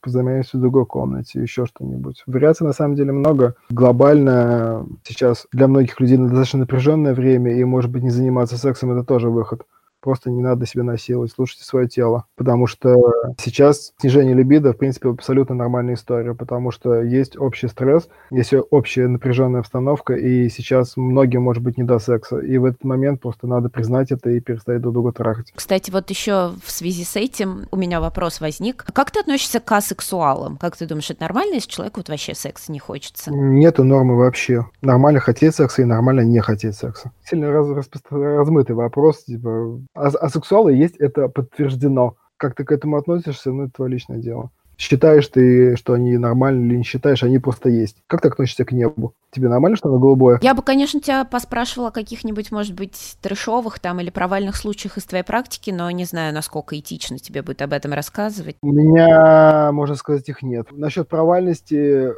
позанимайтесь 0.00 0.54
в 0.54 0.60
другой 0.60 0.86
комнате, 0.86 1.40
еще 1.40 1.66
что-нибудь. 1.66 2.22
Вариаций 2.26 2.66
на 2.66 2.72
самом 2.72 2.96
деле 2.96 3.12
много. 3.12 3.54
Глобально 3.70 4.86
сейчас 5.04 5.46
для 5.52 5.68
многих 5.68 6.00
людей 6.00 6.16
достаточно 6.16 6.60
напряженное 6.60 7.14
время, 7.14 7.56
и, 7.56 7.64
может 7.64 7.90
быть, 7.90 8.02
не 8.02 8.10
заниматься 8.10 8.58
сексом– 8.58 8.90
это 8.92 9.04
тоже 9.04 9.30
выход. 9.30 9.62
Просто 10.04 10.30
не 10.30 10.42
надо 10.42 10.66
себя 10.66 10.82
насиловать, 10.82 11.32
слушайте 11.34 11.64
свое 11.64 11.88
тело. 11.88 12.26
Потому 12.36 12.66
что 12.66 12.94
сейчас 13.40 13.94
снижение 13.98 14.34
либидо, 14.34 14.74
в 14.74 14.76
принципе, 14.76 15.08
абсолютно 15.08 15.54
нормальная 15.54 15.94
история, 15.94 16.34
потому 16.34 16.70
что 16.72 17.00
есть 17.00 17.38
общий 17.38 17.68
стресс, 17.68 18.10
есть 18.30 18.52
общая 18.70 19.08
напряженная 19.08 19.60
обстановка, 19.60 20.12
и 20.12 20.50
сейчас 20.50 20.98
многим 20.98 21.40
может 21.40 21.62
быть 21.62 21.78
не 21.78 21.84
до 21.84 21.98
секса. 21.98 22.38
И 22.38 22.58
в 22.58 22.66
этот 22.66 22.84
момент 22.84 23.22
просто 23.22 23.46
надо 23.46 23.70
признать 23.70 24.12
это 24.12 24.28
и 24.28 24.40
перестать 24.40 24.82
друг 24.82 24.92
друга 24.92 25.12
трахать. 25.12 25.52
Кстати, 25.54 25.90
вот 25.90 26.10
еще 26.10 26.52
в 26.62 26.70
связи 26.70 27.02
с 27.02 27.16
этим 27.16 27.66
у 27.70 27.76
меня 27.76 27.98
вопрос 28.02 28.42
возник. 28.42 28.84
Как 28.92 29.10
ты 29.10 29.20
относишься 29.20 29.58
к 29.58 29.72
асексуалам? 29.72 30.58
Как 30.58 30.76
ты 30.76 30.84
думаешь, 30.84 31.10
это 31.10 31.22
нормально, 31.22 31.54
если 31.54 31.70
человеку 31.70 32.00
вот 32.00 32.10
вообще 32.10 32.34
секса 32.34 32.70
не 32.70 32.78
хочется? 32.78 33.32
Нету 33.32 33.84
нормы 33.84 34.18
вообще. 34.18 34.66
Нормально 34.82 35.20
хотеть 35.20 35.54
секса 35.54 35.80
и 35.80 35.86
нормально 35.86 36.20
не 36.20 36.40
хотеть 36.40 36.76
секса. 36.76 37.10
Сильно 37.24 37.50
раз, 37.50 37.70
раз, 37.70 37.88
размытый 38.10 38.76
вопрос, 38.76 39.24
типа 39.24 39.80
а, 39.94 40.08
а 40.08 40.28
сексуалы 40.28 40.74
есть, 40.74 40.96
это 40.96 41.28
подтверждено. 41.28 42.16
Как 42.36 42.54
ты 42.54 42.64
к 42.64 42.72
этому 42.72 42.96
относишься, 42.96 43.52
ну, 43.52 43.64
это 43.64 43.74
твое 43.74 43.92
личное 43.92 44.18
дело. 44.18 44.50
Считаешь 44.76 45.28
ты, 45.28 45.76
что 45.76 45.92
они 45.92 46.18
нормальны 46.18 46.66
или 46.66 46.76
не 46.78 46.82
считаешь, 46.82 47.22
они 47.22 47.38
просто 47.38 47.68
есть. 47.68 47.98
Как 48.08 48.22
ты 48.22 48.28
относишься 48.28 48.64
к 48.64 48.72
небу? 48.72 49.14
Тебе 49.30 49.48
нормально, 49.48 49.76
что 49.76 49.88
оно 49.88 50.00
голубое? 50.00 50.40
Я 50.42 50.52
бы, 50.54 50.62
конечно, 50.62 51.00
тебя 51.00 51.24
поспрашивала 51.24 51.88
о 51.88 51.92
каких-нибудь, 51.92 52.50
может 52.50 52.74
быть, 52.74 53.16
трешовых 53.22 53.78
там 53.78 54.00
или 54.00 54.10
провальных 54.10 54.56
случаях 54.56 54.98
из 54.98 55.04
твоей 55.04 55.22
практики, 55.22 55.70
но 55.70 55.88
не 55.92 56.04
знаю, 56.04 56.34
насколько 56.34 56.76
этично 56.78 57.18
тебе 57.18 57.42
будет 57.42 57.62
об 57.62 57.72
этом 57.72 57.92
рассказывать. 57.92 58.56
У 58.62 58.72
меня, 58.72 59.70
можно 59.70 59.94
сказать, 59.94 60.28
их 60.28 60.42
нет. 60.42 60.66
Насчет 60.72 61.08
провальности 61.08 62.12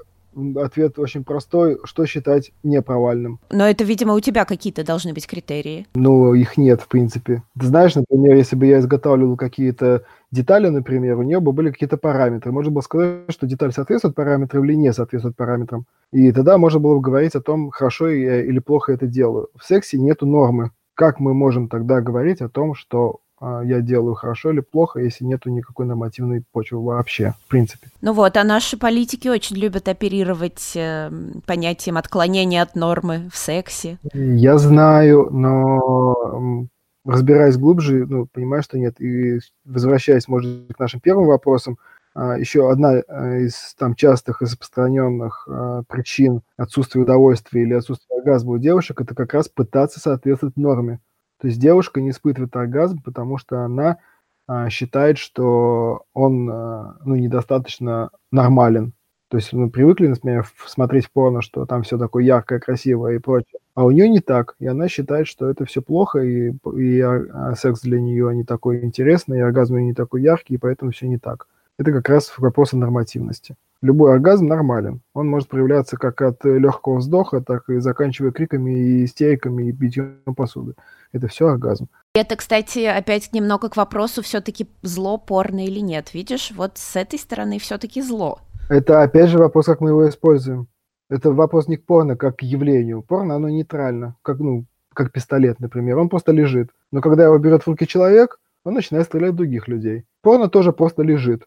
ответ 0.57 0.99
очень 0.99 1.25
простой. 1.25 1.79
Что 1.85 2.07
считать 2.07 2.53
непровальным? 2.63 3.41
Но 3.51 3.67
это, 3.67 3.85
видимо, 3.85 4.15
у 4.15 4.21
тебя 4.21 4.45
какие-то 4.45 4.85
должны 4.85 5.13
быть 5.13 5.27
критерии. 5.27 5.87
Ну, 5.95 6.35
их 6.35 6.57
нет, 6.57 6.81
в 6.81 6.89
принципе. 6.89 7.43
Ты 7.59 7.67
знаешь, 7.67 7.95
например, 7.95 8.37
если 8.37 8.57
бы 8.57 8.67
я 8.67 8.79
изготавливал 8.79 9.37
какие-то 9.37 10.05
детали, 10.31 10.69
например, 10.69 11.19
у 11.19 11.23
нее 11.23 11.41
бы 11.41 11.53
были 11.53 11.71
какие-то 11.71 11.97
параметры. 11.97 12.53
Можно 12.53 12.73
было 12.73 12.83
сказать, 12.83 13.31
что 13.31 13.47
деталь 13.47 13.73
соответствует 13.73 14.15
параметрам 14.15 14.65
или 14.65 14.75
не 14.75 14.93
соответствует 14.93 15.37
параметрам. 15.37 15.87
И 16.13 16.33
тогда 16.33 16.59
можно 16.59 16.81
было 16.81 16.97
бы 16.97 17.01
говорить 17.01 17.35
о 17.35 17.41
том, 17.41 17.71
хорошо 17.71 18.09
я 18.09 18.43
или 18.43 18.59
плохо 18.59 18.93
это 18.93 19.07
делаю. 19.07 19.49
В 19.59 19.65
сексе 19.65 19.99
нету 19.99 20.27
нормы. 20.27 20.71
Как 20.95 21.21
мы 21.21 21.35
можем 21.35 21.69
тогда 21.69 22.01
говорить 22.01 22.41
о 22.41 22.49
том, 22.49 22.75
что 22.75 23.21
я 23.41 23.81
делаю 23.81 24.15
хорошо 24.15 24.51
или 24.51 24.61
плохо, 24.61 25.01
если 25.01 25.25
нету 25.25 25.51
никакой 25.51 25.87
нормативной 25.87 26.43
почвы 26.53 26.83
вообще, 26.83 27.35
в 27.45 27.49
принципе. 27.49 27.89
Ну 28.01 28.13
вот, 28.13 28.37
а 28.37 28.45
наши 28.45 28.79
политики 28.79 29.29
очень 29.29 29.57
любят 29.57 29.89
оперировать 29.89 30.73
э, 30.75 31.11
понятием 31.47 31.99
отклонения 31.99 32.63
от 32.63 32.77
нормы 32.77 33.29
в 33.33 33.37
сексе. 33.37 33.99
Я 34.15 34.57
знаю, 34.59 35.29
но 35.31 36.67
разбираясь 37.07 37.57
глубже, 37.57 38.07
ну, 38.07 38.27
понимаю, 38.27 38.63
что 38.63 38.79
нет. 38.79 39.01
И 39.01 39.39
возвращаясь, 39.65 40.29
может, 40.29 40.73
к 40.75 40.79
нашим 40.79 41.01
первым 41.01 41.27
вопросам, 41.27 41.79
а, 42.15 42.39
еще 42.39 42.71
одна 42.71 43.03
а, 43.09 43.37
из 43.37 43.75
там 43.79 43.95
частых 43.95 44.41
и 44.41 44.47
распространенных 44.47 45.47
а, 45.49 45.83
причин 45.87 46.41
отсутствия 46.57 47.03
удовольствия 47.03 47.63
или 47.63 47.75
отсутствия 47.75 48.17
оргазма 48.17 48.53
у 48.53 48.59
девушек 48.59 49.01
это 49.01 49.15
как 49.15 49.35
раз 49.35 49.49
пытаться 49.49 50.01
соответствовать 50.01 50.57
норме. 50.57 50.99
То 51.41 51.49
есть 51.49 51.61
девушка 51.61 52.01
не 52.01 52.11
испытывает 52.11 52.55
оргазм, 52.57 53.01
потому 53.03 53.39
что 53.39 53.61
она 53.61 53.99
а, 54.47 54.71
считает, 54.71 55.19
что 55.19 56.05
он 56.15 56.49
а, 56.51 56.97
ну, 57.05 57.17
недостаточно 57.17 58.11
нормален. 58.31 58.93
То 59.29 59.39
есть 59.39 59.53
мы 59.53 59.71
привыкли, 59.71 60.07
например, 60.07 60.47
смотреть 60.67 61.07
в 61.07 61.11
порно, 61.11 61.43
что 61.43 61.67
там 61.67 61.83
все 61.83 61.99
такое 61.99 62.23
яркое, 62.23 62.61
красивое 62.61 63.17
и 63.17 63.19
прочее. 63.19 63.59
А 63.75 63.85
у 63.85 63.91
нее 63.91 64.09
не 64.09 64.21
так. 64.21 64.55
И 64.61 64.67
она 64.67 64.89
считает, 64.89 65.27
что 65.27 65.51
это 65.51 65.65
все 65.65 65.83
плохо, 65.83 66.21
и, 66.21 66.53
и 66.77 67.01
а, 67.01 67.55
секс 67.57 67.81
для 67.81 68.01
нее 68.01 68.35
не 68.35 68.45
такой 68.45 68.85
интересный, 68.85 69.39
и 69.39 69.43
оргазм 69.43 69.79
не 69.79 69.95
такой 69.95 70.23
яркий, 70.23 70.55
и 70.55 70.59
поэтому 70.59 70.93
все 70.93 71.09
не 71.09 71.19
так. 71.19 71.49
Это 71.79 71.93
как 71.93 72.09
раз 72.09 72.33
вопрос 72.39 72.73
о 72.73 72.77
нормативности. 72.77 73.57
Любой 73.83 74.15
оргазм 74.15 74.47
нормален. 74.47 75.03
Он 75.13 75.29
может 75.29 75.49
проявляться 75.49 75.97
как 75.97 76.23
от 76.23 76.45
легкого 76.45 76.97
вздоха, 76.97 77.41
так 77.41 77.69
и 77.69 77.79
заканчивая 77.79 78.33
криками 78.33 78.73
и 78.73 79.05
истериками 79.05 79.69
и 79.69 79.73
битьем 79.73 80.23
посуды. 80.37 80.75
Это 81.13 81.29
все 81.29 81.49
оргазм. 81.49 81.89
Это, 82.15 82.37
кстати, 82.37 82.85
опять 82.85 83.33
немного 83.33 83.69
к 83.69 83.77
вопросу, 83.77 84.23
все-таки 84.23 84.67
зло 84.83 85.19
порно 85.19 85.67
или 85.67 85.81
нет. 85.81 86.15
Видишь, 86.15 86.53
вот 86.57 86.79
с 86.79 86.97
этой 86.97 87.19
стороны 87.19 87.59
все-таки 87.59 88.01
зло. 88.01 88.41
Это 88.69 89.03
опять 89.03 89.29
же 89.29 89.39
вопрос, 89.39 89.67
как 89.67 89.81
мы 89.81 89.91
его 89.91 90.09
используем. 90.09 90.69
Это 91.09 91.31
вопрос 91.31 91.69
не 91.69 91.77
к 91.77 91.85
порно, 91.85 92.17
как 92.17 92.39
к 92.39 92.43
явлению. 92.43 93.03
Порно, 93.03 93.37
оно 93.37 93.49
нейтрально, 93.49 94.17
как, 94.23 94.41
ну, 94.41 94.65
как 94.93 95.13
пистолет, 95.13 95.61
например. 95.61 95.99
Он 95.99 96.09
просто 96.09 96.33
лежит. 96.33 96.71
Но 96.91 97.01
когда 97.01 97.25
его 97.25 97.39
берет 97.39 97.63
в 97.63 97.69
руки 97.69 97.87
человек, 97.87 98.39
он 98.65 98.75
начинает 98.75 99.07
стрелять 99.07 99.33
в 99.33 99.37
других 99.37 99.69
людей. 99.69 100.05
Порно 100.23 100.49
тоже 100.49 100.73
просто 100.73 101.03
лежит. 101.03 101.47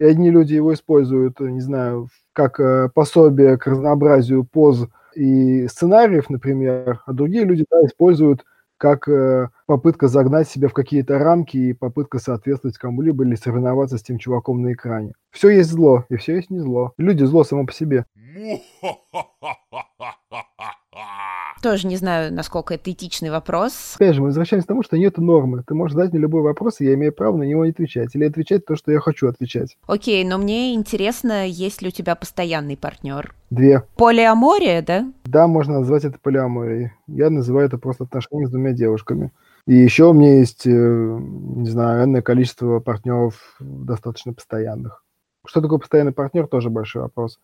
И 0.00 0.04
одни 0.04 0.30
люди 0.30 0.54
его 0.54 0.74
используют, 0.74 1.38
не 1.40 1.60
знаю, 1.60 2.08
как 2.32 2.58
э, 2.58 2.88
пособие 2.92 3.56
к 3.58 3.66
разнообразию 3.66 4.44
поз 4.44 4.82
и 4.82 4.88
и 5.14 5.66
сценариев, 5.68 6.30
например, 6.30 7.00
а 7.06 7.12
другие 7.12 7.44
люди 7.44 7.64
да, 7.70 7.84
используют 7.84 8.44
как 8.78 9.08
э, 9.08 9.50
попытка 9.66 10.08
загнать 10.08 10.48
себя 10.48 10.68
в 10.68 10.72
какие-то 10.72 11.18
рамки 11.18 11.56
и 11.58 11.72
попытка 11.74 12.18
соответствовать 12.18 12.78
кому-либо 12.78 13.24
или 13.24 13.34
соревноваться 13.34 13.98
с 13.98 14.02
тем 14.02 14.18
чуваком 14.18 14.62
на 14.62 14.72
экране. 14.72 15.12
Все 15.30 15.50
есть 15.50 15.70
зло, 15.70 16.06
и 16.08 16.16
все 16.16 16.36
есть 16.36 16.48
не 16.48 16.60
зло. 16.60 16.94
Люди 16.96 17.24
зло 17.24 17.44
само 17.44 17.66
по 17.66 17.72
себе. 17.72 18.06
Тоже 21.62 21.86
не 21.86 21.96
знаю, 21.96 22.32
насколько 22.32 22.74
это 22.74 22.90
этичный 22.90 23.30
вопрос. 23.30 23.94
Опять 23.96 24.14
же, 24.14 24.22
мы 24.22 24.28
возвращаемся 24.28 24.66
к 24.66 24.68
тому, 24.68 24.82
что 24.82 24.96
нет 24.96 25.18
нормы. 25.18 25.62
Ты 25.66 25.74
можешь 25.74 25.94
задать 25.94 26.12
мне 26.12 26.22
любой 26.22 26.40
вопрос, 26.40 26.80
и 26.80 26.86
я 26.86 26.94
имею 26.94 27.12
право 27.12 27.36
на 27.36 27.42
него 27.42 27.64
не 27.64 27.72
отвечать. 27.72 28.14
Или 28.14 28.24
отвечать 28.24 28.64
то, 28.64 28.76
что 28.76 28.92
я 28.92 29.00
хочу 29.00 29.28
отвечать. 29.28 29.76
Окей, 29.86 30.24
но 30.24 30.38
мне 30.38 30.74
интересно, 30.74 31.46
есть 31.46 31.82
ли 31.82 31.88
у 31.88 31.90
тебя 31.90 32.14
постоянный 32.14 32.78
партнер? 32.78 33.34
Две. 33.50 33.82
Полиамория, 33.96 34.80
да? 34.80 35.12
Да, 35.24 35.46
можно 35.46 35.80
назвать 35.80 36.04
это 36.04 36.18
полиаморией. 36.18 36.92
Я 37.06 37.28
называю 37.28 37.66
это 37.66 37.76
просто 37.76 38.04
отношения 38.04 38.46
с 38.46 38.50
двумя 38.50 38.72
девушками. 38.72 39.30
И 39.66 39.74
еще 39.74 40.04
у 40.04 40.12
меня 40.14 40.38
есть, 40.38 40.66
э, 40.66 40.70
не 40.70 41.68
знаю, 41.68 42.04
энное 42.04 42.22
количество 42.22 42.80
партнеров 42.80 43.34
достаточно 43.60 44.32
постоянных. 44.32 45.04
Что 45.46 45.60
такое 45.60 45.78
постоянный 45.78 46.12
партнер, 46.12 46.46
тоже 46.46 46.70
большой 46.70 47.02
вопрос. 47.02 47.38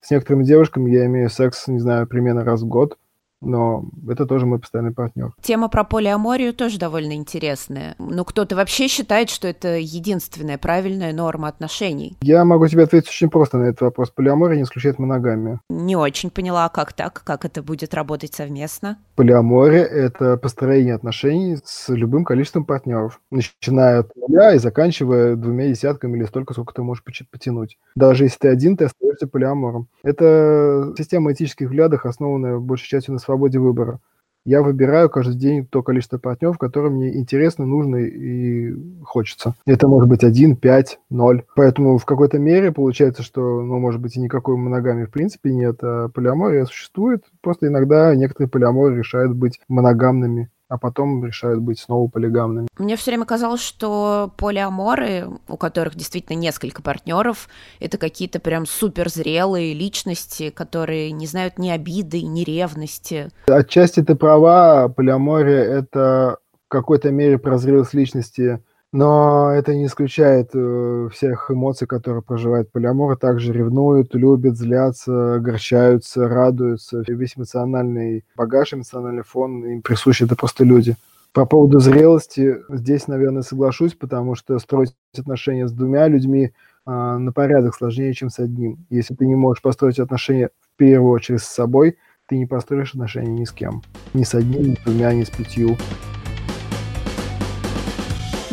С 0.00 0.10
некоторыми 0.10 0.44
девушками 0.44 0.90
я 0.90 1.06
имею 1.06 1.30
секс, 1.30 1.68
не 1.68 1.78
знаю, 1.78 2.06
примерно 2.06 2.44
раз 2.44 2.62
в 2.62 2.66
год 2.66 2.98
но 3.42 3.84
это 4.08 4.26
тоже 4.26 4.46
мой 4.46 4.58
постоянный 4.58 4.92
партнер. 4.92 5.32
Тема 5.42 5.68
про 5.68 5.84
полиаморию 5.84 6.54
тоже 6.54 6.78
довольно 6.78 7.12
интересная. 7.14 7.94
Ну, 7.98 8.24
кто-то 8.24 8.56
вообще 8.56 8.88
считает, 8.88 9.30
что 9.30 9.48
это 9.48 9.76
единственная 9.76 10.58
правильная 10.58 11.12
норма 11.12 11.48
отношений. 11.48 12.16
Я 12.22 12.44
могу 12.44 12.66
тебе 12.68 12.84
ответить 12.84 13.08
очень 13.08 13.30
просто 13.30 13.58
на 13.58 13.64
этот 13.64 13.82
вопрос. 13.82 14.10
Полиамория 14.10 14.56
не 14.56 14.62
исключает 14.62 14.98
моногамию. 14.98 15.60
Не 15.68 15.96
очень 15.96 16.30
поняла, 16.30 16.68
как 16.68 16.92
так, 16.92 17.22
как 17.24 17.44
это 17.44 17.62
будет 17.62 17.94
работать 17.94 18.34
совместно. 18.34 18.98
Полиамория– 19.16 19.84
это 19.84 20.36
построение 20.36 20.94
отношений 20.94 21.58
с 21.64 21.88
любым 21.88 22.24
количеством 22.24 22.64
партнеров, 22.64 23.20
начиная 23.30 24.00
от 24.00 24.16
нуля 24.16 24.54
и 24.54 24.58
заканчивая 24.58 25.36
двумя 25.36 25.68
десятками 25.68 26.16
или 26.16 26.24
столько, 26.24 26.54
сколько 26.54 26.72
ты 26.74 26.82
можешь 26.82 27.04
потянуть. 27.30 27.78
Даже 27.94 28.24
если 28.24 28.38
ты 28.38 28.48
один, 28.48 28.76
ты 28.76 28.86
остаешься 28.86 29.26
полиамором. 29.26 29.88
Это 30.02 30.94
система 30.96 31.32
этических 31.32 31.66
взглядов, 31.66 32.06
основанная 32.06 32.58
большей 32.58 32.88
частью 32.88 33.14
на 33.14 33.20
свободе 33.32 33.58
выбора. 33.58 33.98
Я 34.44 34.60
выбираю 34.60 35.08
каждый 35.08 35.36
день 35.36 35.66
то 35.66 35.82
количество 35.84 36.18
партнеров, 36.18 36.58
которые 36.58 36.90
мне 36.90 37.16
интересно, 37.16 37.64
нужно 37.64 37.96
и 37.96 38.74
хочется. 39.04 39.54
Это 39.66 39.86
может 39.86 40.08
быть 40.08 40.24
один, 40.24 40.56
пять, 40.56 40.98
ноль. 41.10 41.44
Поэтому 41.54 41.96
в 41.96 42.04
какой-то 42.04 42.40
мере 42.40 42.72
получается, 42.72 43.22
что, 43.22 43.62
ну, 43.62 43.78
может 43.78 44.00
быть, 44.00 44.16
и 44.16 44.20
никакой 44.20 44.56
моногамии 44.56 45.04
в 45.04 45.10
принципе 45.10 45.52
нет, 45.52 45.76
а 45.82 46.08
полиамория 46.08 46.64
существует. 46.64 47.22
Просто 47.40 47.68
иногда 47.68 48.16
некоторые 48.16 48.50
полиаморы 48.50 48.96
решают 48.96 49.32
быть 49.32 49.60
моногамными 49.68 50.50
а 50.72 50.78
потом 50.78 51.22
решают 51.22 51.60
быть 51.60 51.80
снова 51.80 52.08
полигамными. 52.08 52.66
Мне 52.78 52.96
все 52.96 53.10
время 53.10 53.26
казалось, 53.26 53.60
что 53.60 54.32
полиаморы, 54.38 55.28
у 55.46 55.58
которых 55.58 55.96
действительно 55.96 56.34
несколько 56.38 56.80
партнеров, 56.80 57.50
это 57.78 57.98
какие-то 57.98 58.40
прям 58.40 58.64
суперзрелые 58.64 59.74
личности, 59.74 60.48
которые 60.48 61.12
не 61.12 61.26
знают 61.26 61.58
ни 61.58 61.68
обиды, 61.68 62.22
ни 62.22 62.42
ревности. 62.42 63.28
Отчасти 63.48 64.02
ты 64.02 64.14
права, 64.14 64.88
полиамория— 64.88 65.62
это 65.62 66.38
в 66.66 66.68
какой-то 66.68 67.10
мере 67.10 67.36
прозрелость 67.36 67.92
личности 67.92 68.62
но 68.92 69.50
это 69.50 69.74
не 69.74 69.86
исключает 69.86 70.50
э, 70.52 71.08
всех 71.10 71.50
эмоций, 71.50 71.86
которые 71.86 72.22
проживают 72.22 72.70
полиаморы. 72.70 73.16
Также 73.16 73.52
ревнуют, 73.52 74.14
любят, 74.14 74.58
злятся, 74.58 75.36
огорчаются, 75.36 76.28
радуются. 76.28 77.02
Весь 77.08 77.36
эмоциональный 77.36 78.24
багаж, 78.36 78.74
эмоциональный 78.74 79.22
фон 79.22 79.64
им 79.64 79.82
присущи 79.82 80.24
это 80.24 80.36
просто 80.36 80.64
люди. 80.64 80.96
По 81.32 81.46
поводу 81.46 81.80
зрелости 81.80 82.58
здесь, 82.68 83.08
наверное, 83.08 83.40
соглашусь, 83.40 83.94
потому 83.94 84.34
что 84.34 84.58
строить 84.58 84.94
отношения 85.16 85.66
с 85.66 85.72
двумя 85.72 86.06
людьми 86.06 86.52
э, 86.86 86.90
на 86.90 87.32
порядок 87.32 87.74
сложнее, 87.74 88.12
чем 88.12 88.28
с 88.28 88.38
одним. 88.38 88.84
Если 88.90 89.14
ты 89.14 89.26
не 89.26 89.36
можешь 89.36 89.62
построить 89.62 89.98
отношения 89.98 90.50
в 90.60 90.76
первую 90.76 91.12
очередь 91.12 91.40
с 91.40 91.48
собой, 91.48 91.96
ты 92.26 92.36
не 92.36 92.44
построишь 92.44 92.90
отношения 92.90 93.32
ни 93.32 93.44
с 93.44 93.52
кем. 93.52 93.82
Ни 94.12 94.24
с 94.24 94.34
одним, 94.34 94.72
ни 94.72 94.74
с 94.74 94.78
двумя, 94.80 95.14
ни 95.14 95.24
с 95.24 95.30
пятью. 95.30 95.78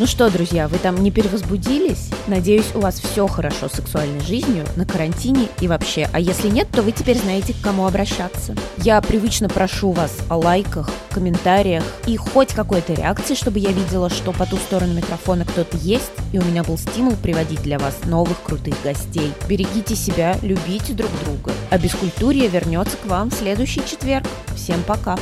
Ну 0.00 0.06
что, 0.06 0.30
друзья, 0.30 0.66
вы 0.66 0.78
там 0.78 0.96
не 0.96 1.10
перевозбудились? 1.10 2.08
Надеюсь, 2.26 2.74
у 2.74 2.80
вас 2.80 2.98
все 2.98 3.26
хорошо 3.26 3.68
с 3.68 3.72
сексуальной 3.72 4.22
жизнью, 4.22 4.64
на 4.76 4.86
карантине 4.86 5.48
и 5.60 5.68
вообще. 5.68 6.08
А 6.14 6.18
если 6.18 6.48
нет, 6.48 6.68
то 6.72 6.80
вы 6.80 6.92
теперь 6.92 7.18
знаете, 7.18 7.52
к 7.52 7.60
кому 7.60 7.86
обращаться. 7.86 8.54
Я 8.78 8.98
привычно 9.02 9.50
прошу 9.50 9.92
вас 9.92 10.16
о 10.30 10.38
лайках, 10.38 10.88
комментариях 11.10 11.84
и 12.06 12.16
хоть 12.16 12.54
какой-то 12.54 12.94
реакции, 12.94 13.34
чтобы 13.34 13.58
я 13.58 13.72
видела, 13.72 14.08
что 14.08 14.32
по 14.32 14.46
ту 14.46 14.56
сторону 14.56 14.94
микрофона 14.94 15.44
кто-то 15.44 15.76
есть, 15.76 16.12
и 16.32 16.38
у 16.38 16.44
меня 16.44 16.64
был 16.64 16.78
стимул 16.78 17.14
приводить 17.16 17.60
для 17.60 17.78
вас 17.78 17.98
новых 18.06 18.40
крутых 18.42 18.76
гостей. 18.82 19.34
Берегите 19.50 19.96
себя, 19.96 20.34
любите 20.40 20.94
друг 20.94 21.10
друга. 21.26 21.52
А 21.68 21.76
бескультурье 21.76 22.48
вернется 22.48 22.96
к 22.96 23.04
вам 23.04 23.28
в 23.28 23.34
следующий 23.34 23.84
четверг. 23.84 24.26
Всем 24.56 24.82
пока! 24.84 25.18